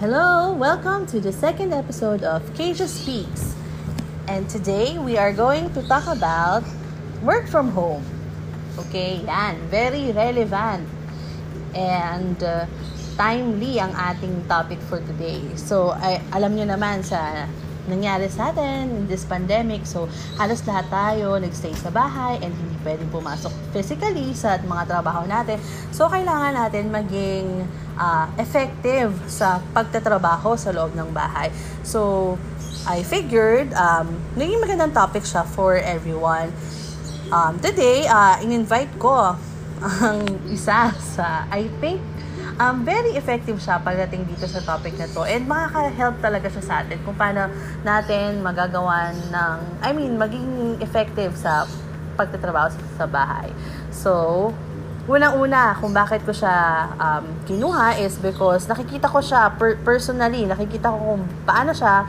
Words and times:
Hello, 0.00 0.56
welcome 0.56 1.04
to 1.12 1.20
the 1.20 1.28
second 1.28 1.76
episode 1.76 2.24
of 2.24 2.40
Keisha 2.56 2.88
Speaks. 2.88 3.52
And 4.32 4.48
today 4.48 4.96
we 4.96 5.20
are 5.20 5.28
going 5.28 5.68
to 5.76 5.84
talk 5.92 6.08
about 6.08 6.64
work 7.20 7.44
from 7.44 7.68
home. 7.76 8.00
Okay, 8.80 9.20
yan, 9.20 9.60
very 9.68 10.08
relevant 10.16 10.88
and 11.76 12.40
uh, 12.40 12.64
timely 13.20 13.76
ang 13.76 13.92
ating 13.92 14.40
topic 14.48 14.80
for 14.88 15.04
today. 15.04 15.44
So, 15.60 15.92
ay, 15.92 16.24
alam 16.32 16.56
nyo 16.56 16.64
naman 16.64 17.04
sa 17.04 17.44
nangyari 17.84 18.32
sa 18.32 18.56
atin 18.56 18.88
in 18.88 19.04
this 19.04 19.28
pandemic. 19.28 19.84
So, 19.84 20.08
halos 20.40 20.64
lahat 20.64 20.88
tayo 20.88 21.36
nagstay 21.36 21.76
sa 21.76 21.92
bahay 21.92 22.40
and 22.40 22.56
hindi 22.56 22.80
pwedeng 22.88 23.12
pumasok 23.12 23.52
physically 23.76 24.32
sa 24.32 24.56
mga 24.64 24.96
trabaho 24.96 25.28
natin. 25.28 25.60
So, 25.92 26.08
kailangan 26.08 26.56
natin 26.56 26.88
maging 26.88 27.68
uh, 28.00 28.26
effective 28.40 29.12
sa 29.28 29.60
pagtatrabaho 29.76 30.56
sa 30.56 30.72
loob 30.72 30.96
ng 30.96 31.12
bahay. 31.12 31.52
So, 31.84 32.40
I 32.88 33.04
figured, 33.04 33.76
um, 33.76 34.08
naging 34.40 34.56
magandang 34.64 34.96
topic 34.96 35.28
siya 35.28 35.44
for 35.44 35.76
everyone. 35.76 36.48
Um, 37.28 37.60
today, 37.60 38.08
uh, 38.08 38.40
in-invite 38.40 38.96
ko 38.96 39.36
ang 39.84 40.18
isa 40.48 40.96
sa, 40.96 41.44
I 41.52 41.68
think, 41.84 42.00
um, 42.56 42.84
very 42.84 43.16
effective 43.16 43.60
siya 43.60 43.84
pagdating 43.84 44.24
dito 44.28 44.48
sa 44.48 44.64
topic 44.64 44.96
na 44.96 45.08
to. 45.12 45.28
And 45.28 45.44
makaka-help 45.44 46.24
talaga 46.24 46.48
siya 46.48 46.64
sa 46.64 46.74
atin 46.80 46.98
kung 47.04 47.16
paano 47.20 47.52
natin 47.84 48.40
magagawa 48.40 49.12
ng, 49.12 49.56
I 49.84 49.90
mean, 49.92 50.16
maging 50.16 50.80
effective 50.80 51.36
sa 51.36 51.68
pagtatrabaho 52.16 52.72
sa, 52.72 52.80
sa 53.04 53.06
bahay. 53.08 53.52
So, 53.92 54.52
unang-una 55.08 55.76
kung 55.80 55.96
bakit 55.96 56.20
ko 56.28 56.32
siya 56.34 56.88
um, 57.00 57.24
kinuha 57.48 57.96
is 58.00 58.20
because 58.20 58.68
nakikita 58.68 59.08
ko 59.08 59.22
siya 59.24 59.48
per- 59.56 59.80
personally, 59.80 60.44
nakikita 60.44 60.92
ko 60.92 61.16
kung 61.16 61.22
paano 61.48 61.72
siya 61.72 62.04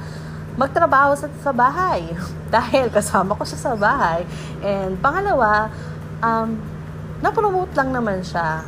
magtrabaho 0.60 1.16
sa, 1.16 1.28
sa 1.40 1.52
bahay. 1.56 2.12
Dahil 2.56 2.92
kasama 2.92 3.38
ko 3.38 3.48
siya 3.48 3.60
sa 3.60 3.74
bahay. 3.78 4.28
And 4.60 5.00
pangalawa, 5.00 5.72
um, 6.20 6.60
na-promote 7.24 7.72
lang 7.78 7.96
naman 7.96 8.26
siya 8.26 8.66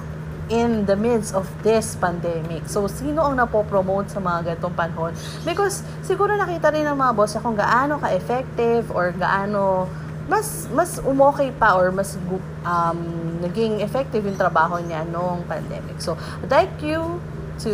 in 0.51 0.83
the 0.85 0.95
midst 0.95 1.31
of 1.31 1.47
this 1.63 1.95
pandemic. 1.95 2.67
So, 2.67 2.85
sino 2.91 3.23
ang 3.23 3.39
napopromote 3.39 4.11
sa 4.11 4.19
mga 4.19 4.53
ganitong 4.53 4.75
panahon? 4.75 5.15
Because, 5.47 5.81
siguro 6.03 6.35
nakita 6.35 6.71
rin 6.71 6.83
ng 6.83 6.97
mga 6.99 7.11
boss 7.15 7.39
kung 7.39 7.55
gaano 7.55 7.97
ka-effective 7.99 8.91
or 8.91 9.15
gaano 9.15 9.87
mas 10.27 10.71
mas 10.71 11.03
umokay 11.03 11.51
pa 11.51 11.75
or 11.75 11.91
mas 11.91 12.15
um, 12.63 12.99
naging 13.43 13.83
effective 13.83 14.23
yung 14.23 14.39
trabaho 14.39 14.79
niya 14.79 15.03
noong 15.11 15.43
pandemic. 15.47 15.99
So, 15.99 16.15
I'd 16.39 16.51
like 16.51 16.79
you 16.79 17.19
to 17.67 17.73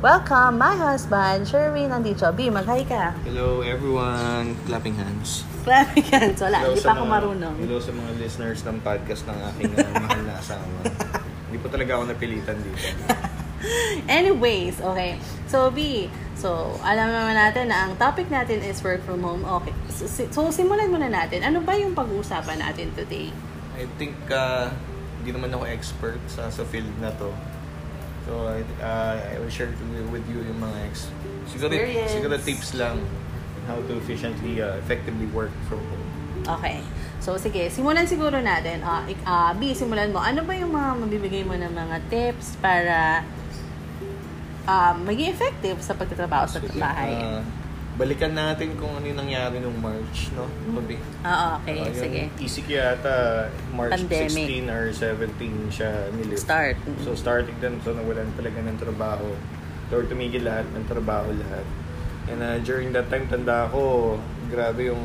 welcome 0.00 0.56
my 0.56 0.72
husband, 0.72 1.44
Sherwin, 1.44 1.92
nandito. 1.92 2.32
B, 2.32 2.48
mag-hi 2.48 2.84
ka. 2.88 3.12
Hello 3.28 3.60
everyone, 3.60 4.56
clapping 4.64 4.96
hands. 4.96 5.44
Clapping 5.60 6.08
hands. 6.08 6.40
Wala, 6.40 6.64
Hello 6.64 6.72
hindi 6.72 6.80
pa 6.80 6.92
ako 6.96 7.04
mga- 7.04 7.12
marunong. 7.12 7.54
Hello 7.60 7.76
sa 7.76 7.92
mga 7.92 8.10
listeners 8.16 8.60
ng 8.64 8.76
podcast 8.80 9.22
ng 9.28 9.38
aking 9.52 9.72
uh, 9.76 9.92
mahal 10.00 10.20
na 10.24 10.34
asawa. 10.40 10.64
Hindi 11.50 11.66
po 11.66 11.66
talaga 11.66 11.98
ako 11.98 12.14
napilitan 12.14 12.62
dito. 12.62 12.78
Anyways, 14.06 14.78
okay. 14.78 15.18
So, 15.50 15.74
B, 15.74 16.06
so, 16.38 16.78
alam 16.86 17.10
naman 17.10 17.34
natin 17.34 17.74
na 17.74 17.90
ang 17.90 17.98
topic 17.98 18.30
natin 18.30 18.62
is 18.62 18.78
work 18.86 19.02
from 19.02 19.26
home. 19.26 19.42
Okay. 19.58 19.74
So, 20.00 20.08
si- 20.08 20.32
so 20.32 20.48
simulan 20.48 20.88
muna 20.88 21.12
natin. 21.12 21.44
Ano 21.44 21.60
ba 21.60 21.76
yung 21.76 21.92
pag-uusapan 21.92 22.56
natin 22.56 22.88
today? 22.96 23.28
I 23.76 23.84
think 24.00 24.16
uh, 24.32 24.72
hindi 25.20 25.36
naman 25.36 25.52
ako 25.52 25.68
expert 25.68 26.16
sa 26.24 26.48
sa 26.48 26.64
field 26.64 26.88
na 27.04 27.12
to. 27.20 27.28
So 28.24 28.48
I, 28.48 28.64
uh, 28.80 29.14
I 29.20 29.36
will 29.36 29.52
share 29.52 29.68
with 30.08 30.24
you 30.24 30.40
yung 30.40 30.56
mga 30.56 30.76
ex 30.88 31.12
siguro, 31.44 31.72
Experience. 31.72 32.12
siguro 32.16 32.34
tips 32.40 32.68
lang 32.72 32.96
how 33.68 33.76
to 33.76 33.92
efficiently, 34.00 34.64
uh, 34.64 34.80
effectively 34.80 35.28
work 35.30 35.52
from 35.68 35.84
home. 35.84 36.08
Okay. 36.48 36.80
So, 37.20 37.36
sige. 37.36 37.68
Simulan 37.68 38.08
siguro 38.08 38.40
natin. 38.40 38.80
Ik- 39.04 39.24
ah, 39.28 39.52
B, 39.52 39.76
simulan 39.76 40.08
mo. 40.08 40.24
Ano 40.24 40.40
ba 40.40 40.56
yung 40.56 40.72
mga 40.72 40.90
mabibigay 40.96 41.44
mo 41.44 41.52
ng 41.52 41.68
mga 41.68 41.96
tips 42.08 42.56
para 42.56 43.20
um, 44.64 45.04
maging 45.04 45.28
effective 45.28 45.76
sa 45.84 45.92
pagtatrabaho 45.92 46.48
sa 46.48 46.64
bahay? 46.72 47.12
uh, 47.12 47.44
balikan 47.98 48.32
natin 48.32 48.78
kung 48.78 48.92
ano 48.94 49.04
yung 49.04 49.18
nangyari 49.18 49.58
nung 49.58 49.76
March, 49.82 50.30
no? 50.32 50.46
Babi. 50.72 50.96
Ah, 51.26 51.58
okay. 51.58 51.82
Uh, 51.82 51.92
sige. 51.92 52.20
ECQ 52.38 52.68
yata 52.70 53.14
March 53.74 54.06
Pandemic. 54.06 54.46
16 54.64 54.70
or 54.70 54.84
17 54.94 55.74
siya 55.74 55.90
nilift. 56.14 56.42
Start. 56.46 56.76
So 57.02 57.18
starting 57.18 57.58
then, 57.58 57.82
so 57.82 57.92
nawalan 57.92 58.30
talaga 58.38 58.62
ng 58.62 58.78
trabaho. 58.78 59.28
Or 59.90 60.06
tumigil 60.06 60.46
lahat 60.46 60.70
ng 60.70 60.86
trabaho 60.86 61.34
lahat. 61.34 61.66
And 62.30 62.40
uh, 62.46 62.58
during 62.62 62.94
that 62.94 63.10
time, 63.10 63.26
tanda 63.26 63.66
ko, 63.74 64.14
grabe 64.46 64.86
yung 64.86 65.02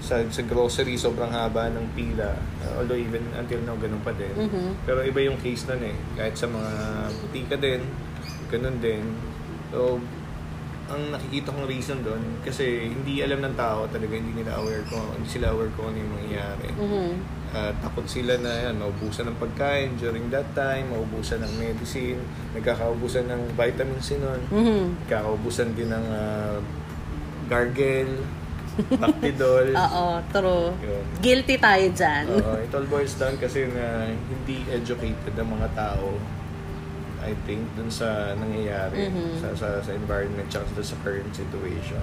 sa, 0.00 0.22
sa 0.30 0.42
grocery, 0.46 0.96
sobrang 0.96 1.28
haba 1.28 1.68
ng 1.68 1.92
pila. 1.92 2.32
Uh, 2.64 2.72
although 2.80 2.96
even 2.96 3.20
until 3.36 3.60
now, 3.66 3.76
ganun 3.76 4.00
pa 4.00 4.14
din. 4.16 4.32
Mhm. 4.32 4.86
Pero 4.88 5.04
iba 5.04 5.20
yung 5.20 5.36
case 5.42 5.68
nun 5.68 5.82
eh. 5.84 5.96
Kahit 6.16 6.38
sa 6.38 6.48
mga 6.48 6.72
butika 7.20 7.56
din, 7.60 7.82
ganun 8.48 8.78
din. 8.80 9.04
So, 9.68 10.00
ang 10.88 11.12
nakikita 11.12 11.52
kong 11.52 11.68
reason 11.68 12.00
doon, 12.00 12.20
kasi 12.40 12.88
hindi 12.88 13.20
alam 13.20 13.44
ng 13.44 13.54
tao 13.54 13.84
talaga, 13.86 14.12
hindi 14.12 14.40
nila 14.40 14.56
aware 14.56 14.84
kung, 14.88 15.04
hindi 15.14 15.28
sila 15.28 15.52
aware 15.52 15.68
kung 15.76 15.92
ano 15.92 15.96
yung 16.00 16.12
mangyayari. 16.16 16.68
Mhm. 16.74 17.10
Uh, 17.48 17.72
takot 17.80 18.04
sila 18.04 18.36
na 18.36 18.68
yan, 18.68 18.76
maubusan 18.76 19.24
ng 19.28 19.38
pagkain 19.40 19.96
during 19.96 20.28
that 20.28 20.44
time, 20.52 20.92
maubusan 20.92 21.40
ng 21.40 21.52
medicine, 21.56 22.20
nagkakaubusan 22.52 23.24
ng 23.24 23.42
vitamins 23.56 24.08
nun, 24.16 24.40
Mhm. 24.52 24.80
nagkakaubusan 25.04 25.72
din 25.72 25.88
ng 25.88 26.06
uh, 26.08 26.56
gargle, 27.48 28.24
Bactidol. 28.78 29.74
Oo, 29.90 30.22
true. 30.30 30.70
Yun. 30.78 31.02
Guilty 31.18 31.58
tayo 31.58 31.86
dyan. 31.90 32.24
Oo, 32.30 32.62
it 32.62 32.70
all 32.70 32.86
boils 32.86 33.18
down 33.18 33.34
kasi 33.34 33.66
na 33.66 34.06
hindi 34.06 34.62
educated 34.70 35.34
ang 35.34 35.50
mga 35.50 35.68
tao 35.74 36.14
I 37.28 37.36
think 37.44 37.68
dun 37.76 37.92
sa 37.92 38.32
nangyayari 38.34 39.12
Mhm. 39.12 39.36
sa, 39.36 39.48
sa 39.52 39.68
sa 39.84 39.92
environment 39.92 40.48
tsaka 40.48 40.80
sa 40.80 40.96
current 41.04 41.28
situation. 41.36 42.00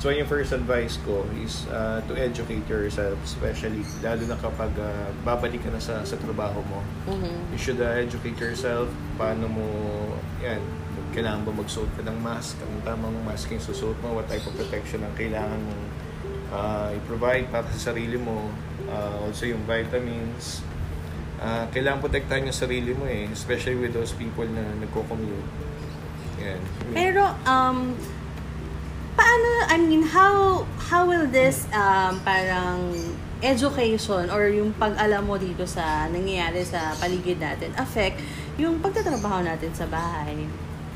So 0.00 0.08
yung 0.08 0.24
first 0.24 0.56
advice 0.56 0.96
ko 1.04 1.28
is 1.38 1.68
uh, 1.68 2.00
to 2.08 2.16
educate 2.16 2.64
yourself 2.66 3.20
especially 3.20 3.84
lalo 4.00 4.24
na 4.24 4.34
kapag 4.40 4.72
uh, 4.80 5.12
babalik 5.22 5.60
ka 5.60 5.68
na 5.68 5.78
sa 5.78 6.00
sa 6.02 6.16
trabaho 6.16 6.64
mo. 6.66 6.80
Mhm. 7.06 7.52
You 7.54 7.58
should 7.60 7.78
uh, 7.78 8.00
educate 8.00 8.40
yourself 8.40 8.88
paano 9.14 9.46
mo 9.46 9.66
yan 10.40 10.58
kailangan 11.10 11.42
ba 11.42 11.52
magsuot 11.52 11.90
ka 11.98 12.02
ng 12.06 12.18
mask 12.22 12.54
anong 12.62 12.82
tamang 12.86 13.16
mask 13.26 13.50
yung 13.50 13.58
susuot 13.60 13.98
mo 13.98 14.14
what 14.14 14.30
type 14.30 14.46
of 14.46 14.54
protection 14.54 15.02
ang 15.02 15.10
kailangan 15.18 15.58
mong 15.58 15.82
uh, 16.54 16.88
i-provide 16.94 17.50
para 17.50 17.66
sa 17.74 17.90
sarili 17.90 18.14
mo 18.14 18.46
uh, 18.86 19.18
also 19.26 19.42
yung 19.42 19.58
vitamins 19.66 20.62
uh, 21.40 21.64
kailangan 21.72 22.04
protektahan 22.04 22.46
yung 22.46 22.56
sarili 22.56 22.92
mo 22.94 23.08
eh 23.08 23.26
especially 23.32 23.76
with 23.80 23.96
those 23.96 24.12
people 24.14 24.46
na 24.46 24.62
nagko-commute 24.84 25.48
yan 26.40 26.60
Pero, 26.96 27.36
um, 27.44 27.92
paano, 29.12 29.48
I 29.68 29.76
mean, 29.76 30.08
how, 30.08 30.64
how 30.88 31.04
will 31.04 31.28
this, 31.28 31.68
um, 31.76 32.16
parang, 32.24 32.96
education 33.40 34.28
or 34.28 34.52
yung 34.52 34.72
pag-alam 34.76 35.24
mo 35.24 35.40
dito 35.40 35.64
sa 35.64 36.04
nangyayari 36.12 36.60
sa 36.60 36.92
paligid 37.00 37.40
natin 37.40 37.72
affect 37.80 38.20
yung 38.60 38.76
pagtatrabaho 38.84 39.40
natin 39.40 39.72
sa 39.72 39.88
bahay? 39.88 40.44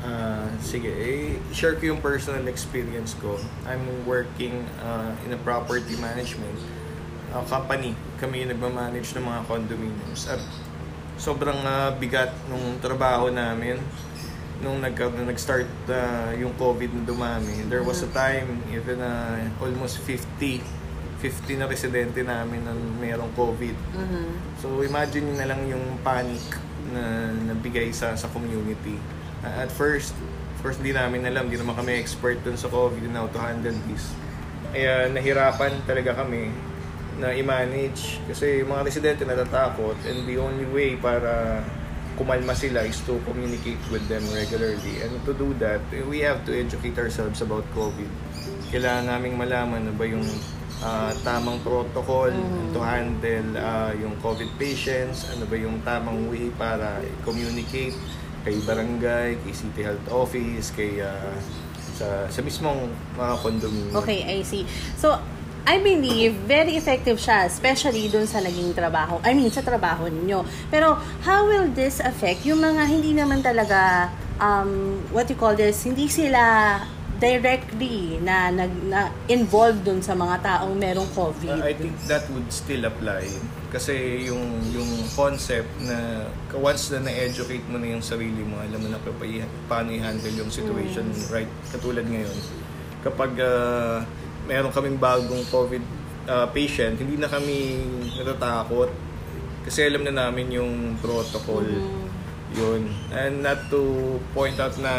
Ah, 0.05 0.45
sige, 0.61 0.93
eh, 0.93 1.41
share 1.49 1.81
ko 1.81 1.89
yung 1.89 2.01
personal 2.01 2.45
experience 2.45 3.17
ko. 3.17 3.41
I'm 3.65 3.81
working 4.05 4.61
uh, 4.85 5.17
in 5.25 5.33
a 5.33 5.39
property 5.41 5.97
management 5.97 6.61
uh, 7.35 7.43
company. 7.43 7.91
Kami 8.15 8.47
yung 8.47 8.55
nagmamanage 8.55 9.11
ng 9.19 9.25
mga 9.27 9.41
condominiums. 9.43 10.31
At 10.31 10.39
sobrang 11.19 11.59
ah, 11.63 11.91
bigat 11.95 12.31
nung 12.51 12.79
trabaho 12.79 13.31
namin 13.31 13.79
nung 14.63 14.79
nag 14.79 14.95
nung 14.95 15.27
nag-start 15.27 15.67
ah, 15.91 16.31
yung 16.35 16.55
COVID 16.55 16.91
na 16.95 17.03
dumami. 17.03 17.67
There 17.67 17.83
was 17.83 18.03
a 18.03 18.09
time 18.11 18.63
even 18.71 19.03
uh, 19.03 19.51
almost 19.59 19.99
50 20.03 20.63
50 21.19 21.63
na 21.63 21.65
residente 21.65 22.21
namin 22.21 22.61
na 22.63 22.75
mayroong 22.75 23.31
COVID. 23.33 23.75
Mhm. 23.95 24.23
So 24.59 24.83
imagine 24.83 25.31
na 25.35 25.47
lang 25.47 25.63
yung 25.67 25.99
panic 26.03 26.43
na 26.91 27.33
nabigay 27.51 27.89
sa 27.95 28.13
sa 28.15 28.27
community. 28.31 28.99
Uh, 29.41 29.65
at 29.65 29.71
first, 29.71 30.13
of 30.55 30.59
course 30.63 30.77
hindi 30.79 30.91
namin 30.91 31.23
alam, 31.25 31.47
hindi 31.47 31.59
naman 31.59 31.75
kami 31.75 31.95
expert 31.97 32.39
dun 32.43 32.59
sa 32.59 32.67
COVID 32.67 33.01
and 33.01 33.15
how 33.15 33.27
to 33.31 33.39
handle 33.39 33.75
this. 33.87 34.11
Kaya 34.75 35.07
nahirapan 35.07 35.71
talaga 35.87 36.19
kami 36.19 36.51
na 37.15 37.31
i-manage 37.31 38.19
kasi 38.27 38.63
yung 38.63 38.75
mga 38.75 38.81
residente 38.91 39.21
natatakot 39.23 39.95
and 40.03 40.27
the 40.27 40.35
only 40.35 40.67
way 40.67 40.99
para 40.99 41.63
kumalma 42.15 42.55
sila 42.55 42.83
is 42.87 42.99
to 43.03 43.19
communicate 43.27 43.79
with 43.91 44.03
them 44.07 44.23
regularly. 44.31 45.03
And 45.03 45.19
to 45.27 45.35
do 45.35 45.51
that, 45.59 45.83
we 46.07 46.23
have 46.23 46.47
to 46.47 46.51
educate 46.55 46.95
ourselves 46.95 47.43
about 47.43 47.67
COVID. 47.75 48.07
Kailangan 48.71 49.11
naming 49.11 49.35
malaman 49.35 49.91
na 49.91 49.93
ba 49.93 50.07
yung 50.07 50.23
ah, 50.79 51.11
tamang 51.27 51.59
protocol 51.63 52.31
to 52.71 52.79
handle 52.79 53.49
ah, 53.59 53.91
yung 53.95 54.15
COVID 54.23 54.47
patients, 54.55 55.27
ano 55.31 55.43
ba 55.47 55.55
yung 55.59 55.83
tamang 55.83 56.31
way 56.31 56.51
para 56.55 57.03
communicate 57.27 57.95
kay 58.47 58.55
barangay, 58.63 59.35
kay 59.43 59.53
city 59.53 59.83
health 59.83 60.07
office, 60.07 60.71
kay 60.71 61.03
ah, 61.03 61.35
sa 61.95 62.27
sa 62.27 62.39
mismong 62.43 62.91
mga 63.15 63.33
condominium. 63.39 63.95
Okay, 64.03 64.23
I 64.23 64.43
see. 64.43 64.67
So, 64.99 65.15
I 65.65 65.81
believe 65.81 66.37
very 66.45 66.77
effective 66.77 67.17
siya, 67.17 67.49
especially 67.49 68.05
dun 68.05 68.29
sa 68.29 68.37
naging 68.37 68.77
trabaho. 68.77 69.17
I 69.25 69.33
mean, 69.33 69.49
sa 69.49 69.65
trabaho 69.65 70.05
ninyo. 70.05 70.45
Pero, 70.69 71.01
how 71.25 71.49
will 71.49 71.65
this 71.73 71.97
affect 71.97 72.45
yung 72.45 72.61
mga 72.61 72.85
hindi 72.85 73.17
naman 73.17 73.41
talaga, 73.41 74.13
um, 74.37 75.01
what 75.09 75.25
you 75.25 75.33
call 75.33 75.57
this, 75.57 75.81
hindi 75.81 76.05
sila 76.05 76.77
directly 77.17 78.21
na, 78.21 78.53
nag, 78.53 78.71
na 78.85 79.09
involved 79.25 79.81
dun 79.81 80.05
sa 80.05 80.13
mga 80.13 80.45
taong 80.45 80.77
merong 80.77 81.09
COVID? 81.17 81.57
Uh, 81.57 81.65
I 81.65 81.73
think 81.73 81.97
that 82.05 82.29
would 82.29 82.47
still 82.53 82.85
apply 82.85 83.25
kasi 83.75 84.23
yung 84.31 84.55
yung 84.71 84.87
concept 85.19 85.67
na 85.83 86.23
once 86.55 86.95
na 86.95 87.03
na-educate 87.03 87.65
mo 87.67 87.75
na 87.75 87.91
yung 87.91 87.99
sarili 87.99 88.39
mo, 88.39 88.55
alam 88.61 88.79
mo 88.79 88.87
na 88.87 89.01
pa, 89.01 89.11
paano 89.67 89.91
i-handle 89.91 90.31
yung 90.31 90.47
situation 90.47 91.09
right 91.27 91.49
katulad 91.73 92.07
ngayon. 92.07 92.37
Kapag 93.03 93.35
uh, 93.41 93.99
meron 94.45 94.71
kaming 94.71 94.97
bagong 95.01 95.43
COVID 95.49 95.83
uh, 96.29 96.47
patient, 96.53 96.97
hindi 96.97 97.17
na 97.17 97.29
kami 97.29 97.81
natatakot 98.17 98.89
kasi 99.65 99.81
alam 99.81 100.05
na 100.05 100.13
namin 100.13 100.53
yung 100.53 100.73
protocol. 101.01 101.65
Yun. 102.55 102.87
And 103.11 103.41
not 103.41 103.67
to 103.73 103.81
point 104.31 104.55
out 104.61 104.77
na 104.77 104.93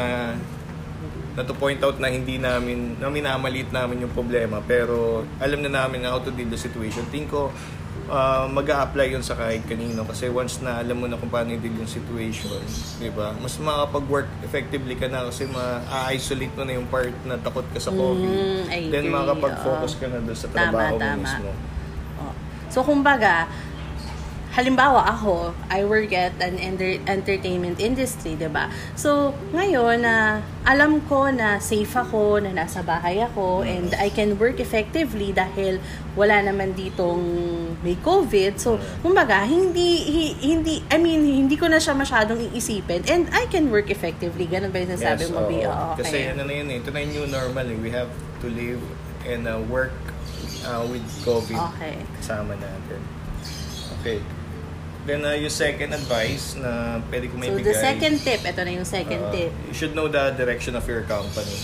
na 1.37 1.45
to 1.45 1.53
point 1.53 1.79
out 1.85 2.01
na 2.01 2.09
hindi 2.09 2.41
namin, 2.41 2.97
na 2.97 3.13
minamalit 3.13 3.69
namin 3.69 4.09
yung 4.09 4.13
problema, 4.17 4.65
pero 4.65 5.23
alam 5.37 5.61
na 5.61 5.69
namin 5.69 6.09
how 6.09 6.17
to 6.17 6.33
deal 6.33 6.49
the 6.49 6.57
situation. 6.57 7.05
Think 7.13 7.29
ko, 7.29 7.53
uh, 8.11 8.47
mag 8.50 8.67
apply 8.67 9.12
yun 9.14 9.23
sa 9.23 9.35
kahit 9.35 9.62
kanino 9.67 10.03
kasi 10.06 10.31
once 10.31 10.62
na 10.62 10.82
alam 10.82 10.99
mo 10.99 11.06
na 11.11 11.19
kung 11.19 11.31
paano 11.31 11.55
i-deal 11.55 11.75
yung 11.75 11.91
situation, 11.91 12.58
di 12.99 13.11
ba? 13.11 13.35
Mas 13.38 13.58
makakapag-work 13.58 14.29
effectively 14.47 14.94
ka 14.94 15.11
na 15.11 15.26
kasi 15.26 15.47
ma-isolate 15.50 16.55
mo 16.55 16.62
na 16.67 16.73
yung 16.79 16.88
part 16.88 17.14
na 17.26 17.35
takot 17.38 17.67
ka 17.70 17.79
sa 17.82 17.91
COVID. 17.91 18.31
Mm, 18.31 18.62
I 18.70 18.79
Then 18.91 19.05
makakapag-focus 19.11 19.93
ka 19.99 20.06
na 20.11 20.19
doon 20.23 20.38
sa 20.38 20.49
Tama, 20.50 20.58
trabaho 20.70 20.94
mo 20.97 21.03
tama. 21.03 21.23
mismo. 21.23 21.50
Oh. 22.23 22.32
So, 22.70 22.79
kumbaga, 22.82 23.47
halimbawa 24.56 25.05
ako, 25.05 25.53
I 25.69 25.85
work 25.85 26.17
at 26.17 26.32
an 26.41 26.56
enter- 26.56 26.97
entertainment 27.05 27.76
industry, 27.76 28.41
'di 28.41 28.49
ba? 28.49 28.73
So, 28.97 29.37
ngayon 29.53 30.00
na 30.00 30.41
alam 30.64 31.05
ko 31.05 31.29
na 31.29 31.61
safe 31.61 31.93
ako, 31.93 32.41
na 32.41 32.56
nasa 32.56 32.81
bahay 32.81 33.20
ako, 33.20 33.61
and 33.62 33.93
I 34.00 34.08
can 34.08 34.41
work 34.41 34.56
effectively 34.56 35.31
dahil 35.31 35.76
wala 36.17 36.41
naman 36.41 36.73
ditong 36.73 37.20
may 37.85 38.00
COVID. 38.00 38.56
So, 38.56 38.81
kumbaga, 39.05 39.44
hindi, 39.44 40.00
hi- 40.08 40.37
hindi, 40.41 40.81
I 40.88 40.97
mean, 40.97 41.20
hindi 41.23 41.61
ko 41.61 41.69
na 41.69 41.76
siya 41.76 41.93
masyadong 41.93 42.41
iisipin 42.50 43.05
and 43.05 43.29
I 43.37 43.44
can 43.52 43.69
work 43.69 43.93
effectively. 43.93 44.49
Ganun 44.49 44.73
ba 44.73 44.81
yung 44.81 44.97
nasabi 44.97 45.29
mo, 45.29 45.44
oo. 45.44 45.49
B? 45.52 45.52
Oo, 45.69 45.85
okay. 45.93 46.00
Kasi 46.00 46.17
ano 46.32 46.49
na 46.49 46.52
yun 46.56 46.67
eh, 46.73 46.81
ito 46.81 46.88
na 46.88 46.99
yung 47.05 47.12
new 47.12 47.26
normal 47.29 47.67
eh. 47.69 47.76
We 47.76 47.93
have 47.93 48.09
to 48.41 48.49
live 48.49 48.81
and 49.29 49.44
uh, 49.44 49.61
work 49.69 49.93
uh, 50.64 50.88
with 50.88 51.05
COVID. 51.23 51.61
Okay. 51.76 52.00
Kasama 52.17 52.56
natin. 52.56 53.00
Okay. 54.00 54.25
Then 55.06 55.23
uh, 55.23 55.38
yung 55.38 55.55
second 55.55 55.94
advice 55.94 56.58
na 56.58 56.99
pwede 57.08 57.31
ko 57.31 57.38
may 57.38 57.49
So, 57.49 57.62
the 57.62 57.79
second 57.79 58.19
tip, 58.20 58.43
ito 58.43 58.61
na 58.61 58.70
yung 58.75 58.88
second 58.88 59.23
Uh, 59.23 59.32
tip. 59.32 59.50
You 59.70 59.75
should 59.75 59.94
know 59.94 60.11
the 60.11 60.35
direction 60.35 60.75
of 60.75 60.82
your 60.91 61.06
company. 61.06 61.55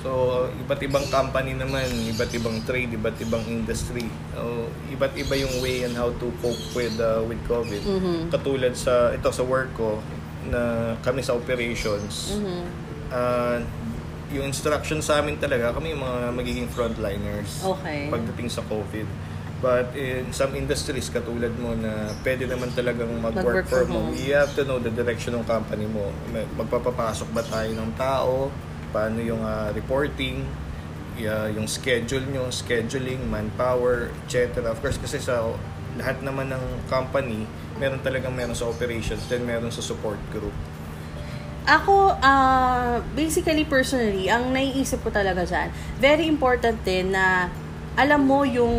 So, 0.00 0.48
iba't 0.64 0.80
ibang 0.80 1.08
company 1.12 1.52
naman, 1.56 1.84
iba't 2.12 2.32
ibang 2.32 2.60
trade, 2.64 2.92
iba't 2.92 3.20
ibang 3.20 3.44
industry. 3.48 4.08
So, 4.32 4.68
iba't 4.92 5.16
iba 5.16 5.34
yung 5.36 5.60
way 5.60 5.84
and 5.84 5.96
how 5.96 6.12
to 6.12 6.26
cope 6.40 6.60
with 6.72 6.96
uh, 7.00 7.20
with 7.24 7.40
COVID. 7.48 7.82
Mm-hmm. 7.84 8.18
Katulad 8.32 8.76
sa 8.76 9.12
ito 9.12 9.28
sa 9.28 9.44
work 9.44 9.72
ko 9.76 10.00
na 10.48 10.92
kami 11.04 11.20
sa 11.24 11.36
operations. 11.36 12.36
Mm-hmm. 12.36 12.62
uh, 13.12 13.58
yung 14.30 14.46
instruction 14.46 15.02
sa 15.02 15.18
amin 15.18 15.36
talaga, 15.36 15.74
kami 15.74 15.90
yung 15.90 16.06
mga 16.06 16.18
magiging 16.32 16.68
frontliners 16.70 17.66
Okay. 17.66 18.06
pagdating 18.08 18.46
sa 18.46 18.62
COVID. 18.62 19.06
But 19.60 19.92
in 19.92 20.32
some 20.32 20.56
industries, 20.56 21.12
katulad 21.12 21.52
mo 21.60 21.76
na 21.76 22.08
pwede 22.24 22.48
naman 22.48 22.72
talagang 22.72 23.12
Mag-work 23.20 23.44
mag-work 23.44 23.66
from 23.68 23.84
from 23.84 23.88
home. 23.92 24.06
home, 24.08 24.16
you 24.16 24.32
have 24.32 24.56
to 24.56 24.64
know 24.64 24.80
the 24.80 24.88
direction 24.88 25.36
ng 25.36 25.44
company 25.44 25.84
mo. 25.84 26.08
May- 26.32 26.48
Magpapapasok 26.56 27.28
ba 27.36 27.44
tayo 27.44 27.68
ng 27.76 27.92
tao? 27.92 28.48
Paano 28.88 29.20
yung 29.20 29.44
ah, 29.44 29.68
reporting? 29.70 30.48
Yeah, 31.20 31.52
yung 31.52 31.68
schedule 31.68 32.24
nyo, 32.24 32.48
scheduling, 32.48 33.20
manpower, 33.28 34.08
etc. 34.24 34.64
Of 34.64 34.80
course, 34.80 34.96
kasi 34.96 35.20
sa 35.20 35.52
lahat 36.00 36.24
naman 36.24 36.48
ng 36.48 36.88
company, 36.88 37.44
meron 37.76 38.00
talagang 38.00 38.32
meron 38.32 38.56
sa 38.56 38.64
operations, 38.64 39.20
then 39.28 39.44
meron 39.44 39.68
sa 39.68 39.84
support 39.84 40.16
group. 40.32 40.56
Ako, 41.68 42.16
ah, 42.24 43.04
basically, 43.12 43.68
personally, 43.68 44.32
ang 44.32 44.56
naiisip 44.56 45.04
ko 45.04 45.12
talaga 45.12 45.44
dyan, 45.44 45.68
very 46.00 46.24
important 46.24 46.80
din 46.80 47.12
na 47.12 47.52
alam 48.00 48.24
mo 48.24 48.48
yung 48.48 48.72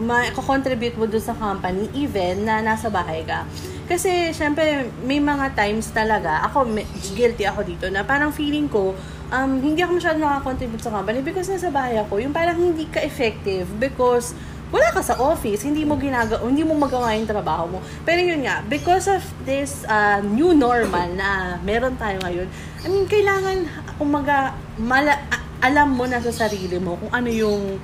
ma-contribute 0.00 0.98
mo 0.98 1.06
dun 1.06 1.22
sa 1.22 1.34
company 1.34 1.86
even 1.94 2.42
na 2.42 2.58
nasa 2.58 2.90
bahay 2.90 3.22
ka. 3.22 3.46
Kasi, 3.84 4.32
syempre, 4.32 4.88
may 5.04 5.20
mga 5.20 5.52
times 5.52 5.92
talaga, 5.92 6.40
ako, 6.48 6.66
guilty 7.12 7.44
ako 7.44 7.60
dito, 7.62 7.86
na 7.92 8.00
parang 8.00 8.32
feeling 8.32 8.66
ko, 8.66 8.96
um, 9.28 9.50
hindi 9.60 9.84
ako 9.84 10.00
masyado 10.00 10.18
nakakontribute 10.18 10.82
sa 10.82 10.90
company 10.90 11.20
because 11.20 11.52
nasa 11.52 11.68
bahay 11.68 12.00
ako, 12.00 12.16
yung 12.16 12.32
parang 12.32 12.56
hindi 12.56 12.88
ka 12.88 13.04
effective 13.04 13.68
because 13.76 14.32
wala 14.74 14.90
ka 14.90 15.04
sa 15.06 15.14
office, 15.22 15.62
hindi 15.62 15.86
mo 15.86 15.94
ginagawa, 15.94 16.42
hindi 16.50 16.66
mo 16.66 16.74
magawa 16.74 17.14
yung 17.14 17.30
trabaho 17.30 17.76
mo. 17.76 17.78
Pero 18.02 18.18
yun 18.18 18.42
nga, 18.42 18.64
because 18.66 19.06
of 19.06 19.22
this 19.46 19.86
uh, 19.86 20.18
new 20.24 20.50
normal 20.50 21.14
na 21.14 21.60
meron 21.62 21.94
tayo 21.94 22.18
ngayon, 22.26 22.50
I 22.82 22.86
mean, 22.90 23.06
kailangan, 23.06 23.70
kumaga, 24.00 24.58
mala, 24.80 25.14
alam 25.62 25.94
mo 25.94 26.10
na 26.10 26.18
sa 26.18 26.34
sarili 26.34 26.80
mo 26.82 26.98
kung 26.98 27.12
ano 27.14 27.30
yung 27.30 27.78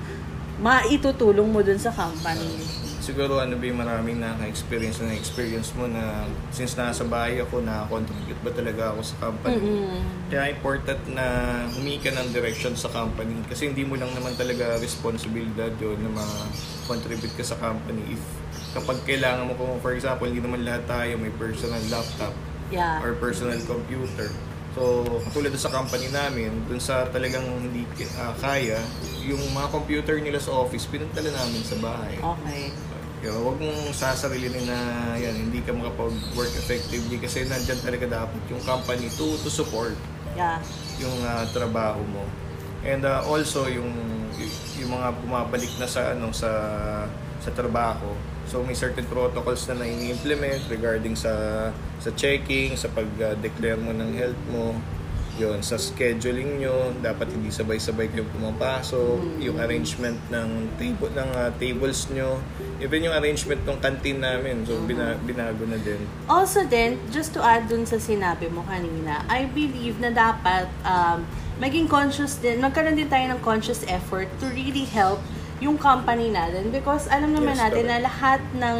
maitutulong 0.61 1.49
mo 1.49 1.65
dun 1.65 1.81
sa 1.81 1.89
company. 1.89 2.61
Siguro 3.01 3.41
ano 3.41 3.57
ba 3.57 3.65
yung 3.65 3.81
maraming 3.81 4.21
naka-experience 4.21 5.01
na 5.01 5.17
experience 5.17 5.73
mo 5.73 5.89
na 5.89 6.29
since 6.53 6.77
nasa 6.77 7.01
bahay 7.01 7.41
ako, 7.41 7.65
nakakontribute 7.65 8.37
ba 8.45 8.53
talaga 8.53 8.93
ako 8.93 9.01
sa 9.01 9.15
company? 9.17 9.57
Kaya 10.29 10.53
important 10.53 11.01
na 11.09 11.25
humika 11.73 12.13
ng 12.13 12.29
direction 12.29 12.77
sa 12.77 12.93
company 12.93 13.41
kasi 13.49 13.73
hindi 13.73 13.81
mo 13.81 13.97
lang 13.97 14.13
naman 14.13 14.37
talaga 14.37 14.77
responsibilidad 14.77 15.73
yun 15.81 15.97
na 15.97 16.13
ma-contribute 16.13 17.33
ka 17.33 17.41
sa 17.41 17.57
company 17.57 18.05
if 18.13 18.21
kapag 18.71 19.01
kailangan 19.03 19.49
mo 19.49 19.57
kung 19.57 19.81
for 19.81 19.97
example 19.97 20.29
hindi 20.29 20.39
naman 20.39 20.61
lahat 20.61 20.85
tayo 20.85 21.17
may 21.17 21.33
personal 21.35 21.81
laptop 21.89 22.31
Yeah. 22.71 23.03
or 23.03 23.11
personal 23.19 23.59
computer 23.67 24.31
so 24.71 25.03
katulad 25.27 25.51
sa 25.53 25.67
company 25.67 26.07
namin 26.07 26.51
dun 26.65 26.79
sa 26.79 27.03
talagang 27.07 27.43
hindi 27.59 27.83
ah, 28.15 28.31
kaya 28.39 28.79
yung 29.21 29.41
mga 29.51 29.67
computer 29.67 30.15
nila 30.17 30.39
sa 30.39 30.55
office 30.55 30.87
pinantala 30.87 31.27
namin 31.27 31.61
sa 31.61 31.75
bahay 31.77 32.15
Okay. 32.17 32.71
kaya 33.21 33.37
wag 33.37 33.57
mong 33.59 33.93
sasarilin 33.93 34.65
na 34.65 34.79
yan, 35.13 35.35
hindi 35.37 35.61
ka 35.61 35.75
makapag-work 35.75 36.49
effectively 36.57 37.21
kasi 37.21 37.45
nandyan 37.45 37.77
talaga 37.77 38.25
dapat 38.25 38.41
yung 38.49 38.63
company 38.63 39.11
to, 39.13 39.35
to 39.39 39.49
support 39.49 39.93
Yeah. 40.31 40.57
yung 40.97 41.13
ah, 41.21 41.43
trabaho 41.51 41.99
mo. 42.07 42.23
And 42.81 43.03
ah, 43.03 43.21
also 43.21 43.67
yung 43.67 43.91
yung 44.79 44.89
mga 44.89 45.13
bumabalik 45.21 45.69
na 45.77 45.85
sa 45.85 46.15
ano 46.15 46.31
sa 46.31 46.49
sa 47.37 47.51
trabaho. 47.51 48.09
So 48.51 48.59
may 48.67 48.75
certain 48.75 49.07
protocols 49.07 49.63
na 49.71 49.79
na-implement 49.79 50.67
regarding 50.67 51.15
sa 51.15 51.31
sa 52.03 52.11
checking, 52.19 52.75
sa 52.75 52.91
pag-declare 52.91 53.79
mo 53.79 53.95
ng 53.95 54.11
health 54.19 54.41
mo. 54.51 54.75
Yun, 55.39 55.63
sa 55.63 55.79
scheduling 55.79 56.59
nyo, 56.59 56.91
dapat 56.99 57.31
hindi 57.31 57.47
sabay-sabay 57.47 58.11
kayo 58.11 58.27
pumapasok, 58.35 59.39
yung 59.39 59.63
arrangement 59.63 60.19
ng 60.27 60.67
table 60.75 61.07
ng 61.15 61.29
ah, 61.31 61.47
tables 61.55 62.11
nyo, 62.11 62.43
even 62.83 63.07
yung 63.07 63.15
arrangement 63.15 63.63
ng 63.63 63.79
canteen 63.79 64.19
namin, 64.19 64.67
so 64.67 64.75
bina, 64.83 65.15
binago 65.23 65.63
na 65.63 65.79
din. 65.79 66.03
Also 66.27 66.67
then, 66.67 66.99
just 67.15 67.31
to 67.31 67.39
add 67.39 67.71
dun 67.71 67.87
sa 67.87 67.95
sinabi 67.95 68.51
mo 68.51 68.67
kanina, 68.67 69.23
I 69.31 69.47
believe 69.47 70.03
na 70.03 70.11
dapat 70.11 70.67
um, 70.83 71.23
maging 71.63 71.87
conscious 71.87 72.35
din, 72.35 72.59
magkaroon 72.59 72.99
din 72.99 73.07
tayo 73.07 73.31
ng 73.31 73.39
conscious 73.39 73.87
effort 73.87 74.27
to 74.43 74.51
really 74.51 74.83
help 74.83 75.23
yung 75.61 75.77
company 75.77 76.29
natin 76.29 76.67
because 76.69 77.05
alam 77.07 77.31
naman 77.31 77.53
Yes, 77.53 77.61
natin 77.61 77.83
na 77.85 77.95
correct. 77.95 78.07
lahat 78.09 78.41
ng 78.57 78.77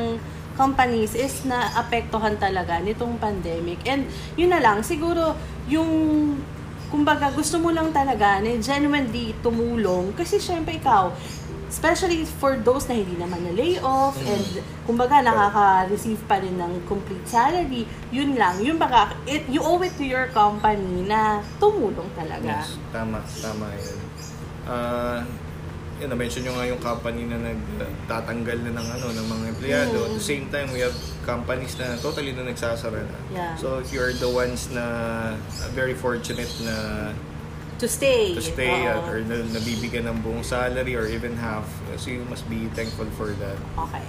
companies 0.53 1.13
is 1.13 1.41
na 1.43 1.71
apektuhan 1.75 2.35
talaga 2.35 2.77
nitong 2.77 3.15
pandemic. 3.15 3.79
And 3.85 4.03
yun 4.35 4.49
na 4.49 4.59
lang, 4.59 4.81
siguro 4.81 5.37
yung 5.65 5.87
kumbaga 6.89 7.31
gusto 7.31 7.55
mo 7.55 7.71
lang 7.71 7.89
talaga 7.89 8.41
na 8.41 8.59
genuinely 8.59 9.31
tumulong 9.39 10.11
kasi 10.11 10.35
syempre 10.37 10.75
ikaw 10.75 11.07
especially 11.71 12.27
for 12.27 12.59
those 12.59 12.83
na 12.85 12.99
hindi 12.99 13.15
naman 13.15 13.39
na 13.41 13.55
lay 13.55 13.79
off 13.79 14.19
Mm. 14.19 14.27
and 14.27 14.47
kumbaga 14.83 15.23
nakaka-receive 15.23 16.19
pa 16.27 16.35
rin 16.35 16.59
ng 16.59 16.83
complete 16.83 17.23
salary 17.23 17.87
yun 18.11 18.35
lang 18.35 18.59
yun 18.59 18.75
baka 18.75 19.15
it, 19.23 19.47
you 19.47 19.63
owe 19.63 19.79
it 19.79 19.95
to 19.95 20.03
your 20.03 20.27
company 20.29 21.07
na 21.07 21.39
tumulong 21.57 22.11
talaga 22.11 22.59
Yes, 22.59 22.75
tama, 22.91 23.23
tama 23.39 23.71
yun. 23.71 23.99
Ah, 24.61 25.23
yun, 26.01 26.09
na-mention 26.09 26.41
nyo 26.41 26.57
nga 26.57 26.65
yung 26.65 26.81
company 26.81 27.29
na 27.29 27.37
nagtatanggal 27.37 28.57
na 28.65 28.71
ng 28.73 28.87
ano 28.97 29.07
ng 29.13 29.27
mga 29.29 29.45
empleyado. 29.53 29.97
At 30.09 30.13
the 30.17 30.25
same 30.25 30.49
time, 30.49 30.73
we 30.73 30.81
have 30.81 30.97
companies 31.21 31.77
na 31.77 31.93
totally 32.01 32.33
na 32.33 32.49
nagsasara 32.49 33.05
na. 33.05 33.17
Yeah. 33.29 33.53
So 33.61 33.77
if 33.77 33.93
you're 33.93 34.11
the 34.17 34.27
ones 34.27 34.73
na 34.73 34.85
uh, 35.37 35.69
very 35.77 35.93
fortunate 35.93 36.49
na 36.65 36.75
To 37.81 37.89
stay. 37.89 38.37
to 38.37 38.45
stay 38.45 38.69
Oo. 38.85 38.93
at, 38.93 39.01
or 39.09 39.25
na, 39.25 39.41
nabibigyan 39.41 40.05
ng 40.05 40.21
buong 40.21 40.45
salary 40.45 40.93
or 40.93 41.09
even 41.09 41.33
half, 41.33 41.65
so 41.97 42.13
you 42.13 42.21
must 42.29 42.45
be 42.45 42.69
thankful 42.77 43.09
for 43.17 43.33
that. 43.41 43.57
Okay. 43.89 44.05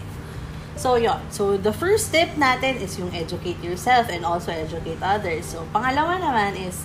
So, 0.76 1.00
yun. 1.00 1.20
So, 1.32 1.56
the 1.56 1.72
first 1.72 2.12
step 2.12 2.36
natin 2.36 2.80
is 2.80 3.00
yung 3.00 3.12
educate 3.16 3.60
yourself 3.64 4.12
and 4.12 4.24
also 4.28 4.52
educate 4.52 5.00
others. 5.00 5.56
So, 5.56 5.64
pangalawa 5.72 6.20
naman 6.20 6.56
is 6.56 6.84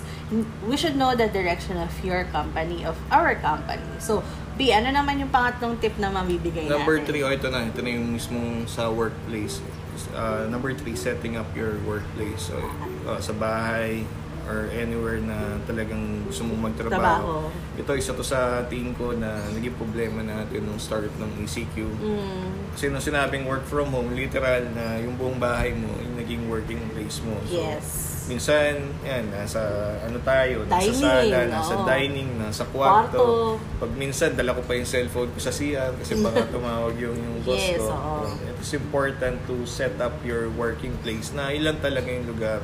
we 0.64 0.76
should 0.80 0.96
know 0.96 1.12
the 1.16 1.28
direction 1.28 1.76
of 1.76 1.92
your 2.04 2.24
company, 2.32 2.84
of 2.84 2.96
our 3.12 3.36
company. 3.36 3.84
So, 4.00 4.24
B, 4.58 4.74
ano 4.74 4.90
naman 4.90 5.22
yung 5.22 5.30
pangatlong 5.30 5.78
tip 5.78 5.94
na 6.02 6.10
mabibigay 6.10 6.66
Number 6.66 6.98
natin? 6.98 7.06
three, 7.06 7.22
oh, 7.22 7.30
ito 7.30 7.46
na. 7.46 7.62
Ito 7.62 7.78
na 7.78 7.90
yung 7.94 8.10
mismong 8.10 8.66
sa 8.66 8.90
workplace. 8.90 9.62
Uh, 10.10 10.50
number 10.50 10.74
three, 10.74 10.98
setting 10.98 11.38
up 11.38 11.46
your 11.54 11.78
workplace. 11.86 12.50
So, 12.50 12.58
uh, 13.06 13.22
sa 13.22 13.30
bahay 13.38 14.02
or 14.48 14.72
anywhere 14.72 15.20
na 15.20 15.36
talagang 15.62 16.24
gusto 16.24 16.40
mong 16.42 16.72
magtrabaho. 16.72 16.96
Trabaho. 16.96 17.34
Ito, 17.76 17.90
isa 17.92 18.16
to 18.16 18.24
sa 18.24 18.64
tingin 18.64 18.96
ko 18.96 19.12
na 19.12 19.28
naging 19.52 19.76
problema 19.76 20.24
natin 20.24 20.64
nung 20.64 20.80
start 20.80 21.12
ng 21.14 21.44
ECQ. 21.44 21.76
Mm, 22.00 22.72
Kasi 22.72 22.88
nung 22.88 23.04
sinabing 23.04 23.44
work 23.44 23.62
from 23.62 23.92
home, 23.92 24.16
literal 24.16 24.64
na 24.72 24.96
yung 24.98 25.14
buong 25.14 25.36
bahay 25.36 25.76
mo, 25.76 25.92
yung 26.00 26.16
naging 26.16 26.48
working 26.48 26.80
place 26.90 27.20
mo. 27.20 27.36
So, 27.44 27.60
yes. 27.60 27.86
Minsan, 28.28 28.92
yan, 29.00 29.24
nasa 29.28 29.60
ano 30.04 30.20
tayo, 30.20 30.64
nasa 30.64 30.84
Dining, 30.84 31.00
sala, 31.00 31.38
nasa 31.48 31.74
oo. 31.74 31.84
dining, 31.86 32.30
nasa 32.36 32.64
kwarto. 32.66 33.16
Kwarto. 33.16 33.56
Pag 33.80 33.92
minsan, 33.96 34.36
dala 34.36 34.52
ko 34.52 34.60
pa 34.60 34.76
yung 34.76 34.84
cellphone 34.84 35.32
ko 35.32 35.40
sa 35.40 35.48
CR 35.48 35.96
kasi 35.96 36.12
baka 36.24 36.44
tumawag 36.48 36.92
yung, 36.96 37.16
yung 37.16 37.40
boss 37.40 37.56
Yes, 37.56 37.80
ko. 37.80 37.88
oo. 37.88 38.28
It's 38.54 38.72
important 38.72 39.40
to 39.44 39.64
set 39.64 39.96
up 39.96 40.12
your 40.22 40.48
working 40.52 40.92
place 41.00 41.32
na 41.32 41.48
ilan 41.48 41.80
talaga 41.80 42.04
yung 42.04 42.28
lugar 42.28 42.60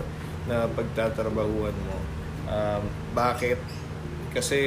na 0.49 0.69
pagtatrabahuan 0.73 1.73
mo. 1.73 1.97
Um, 2.49 2.83
bakit? 3.17 3.57
Kasi 4.35 4.59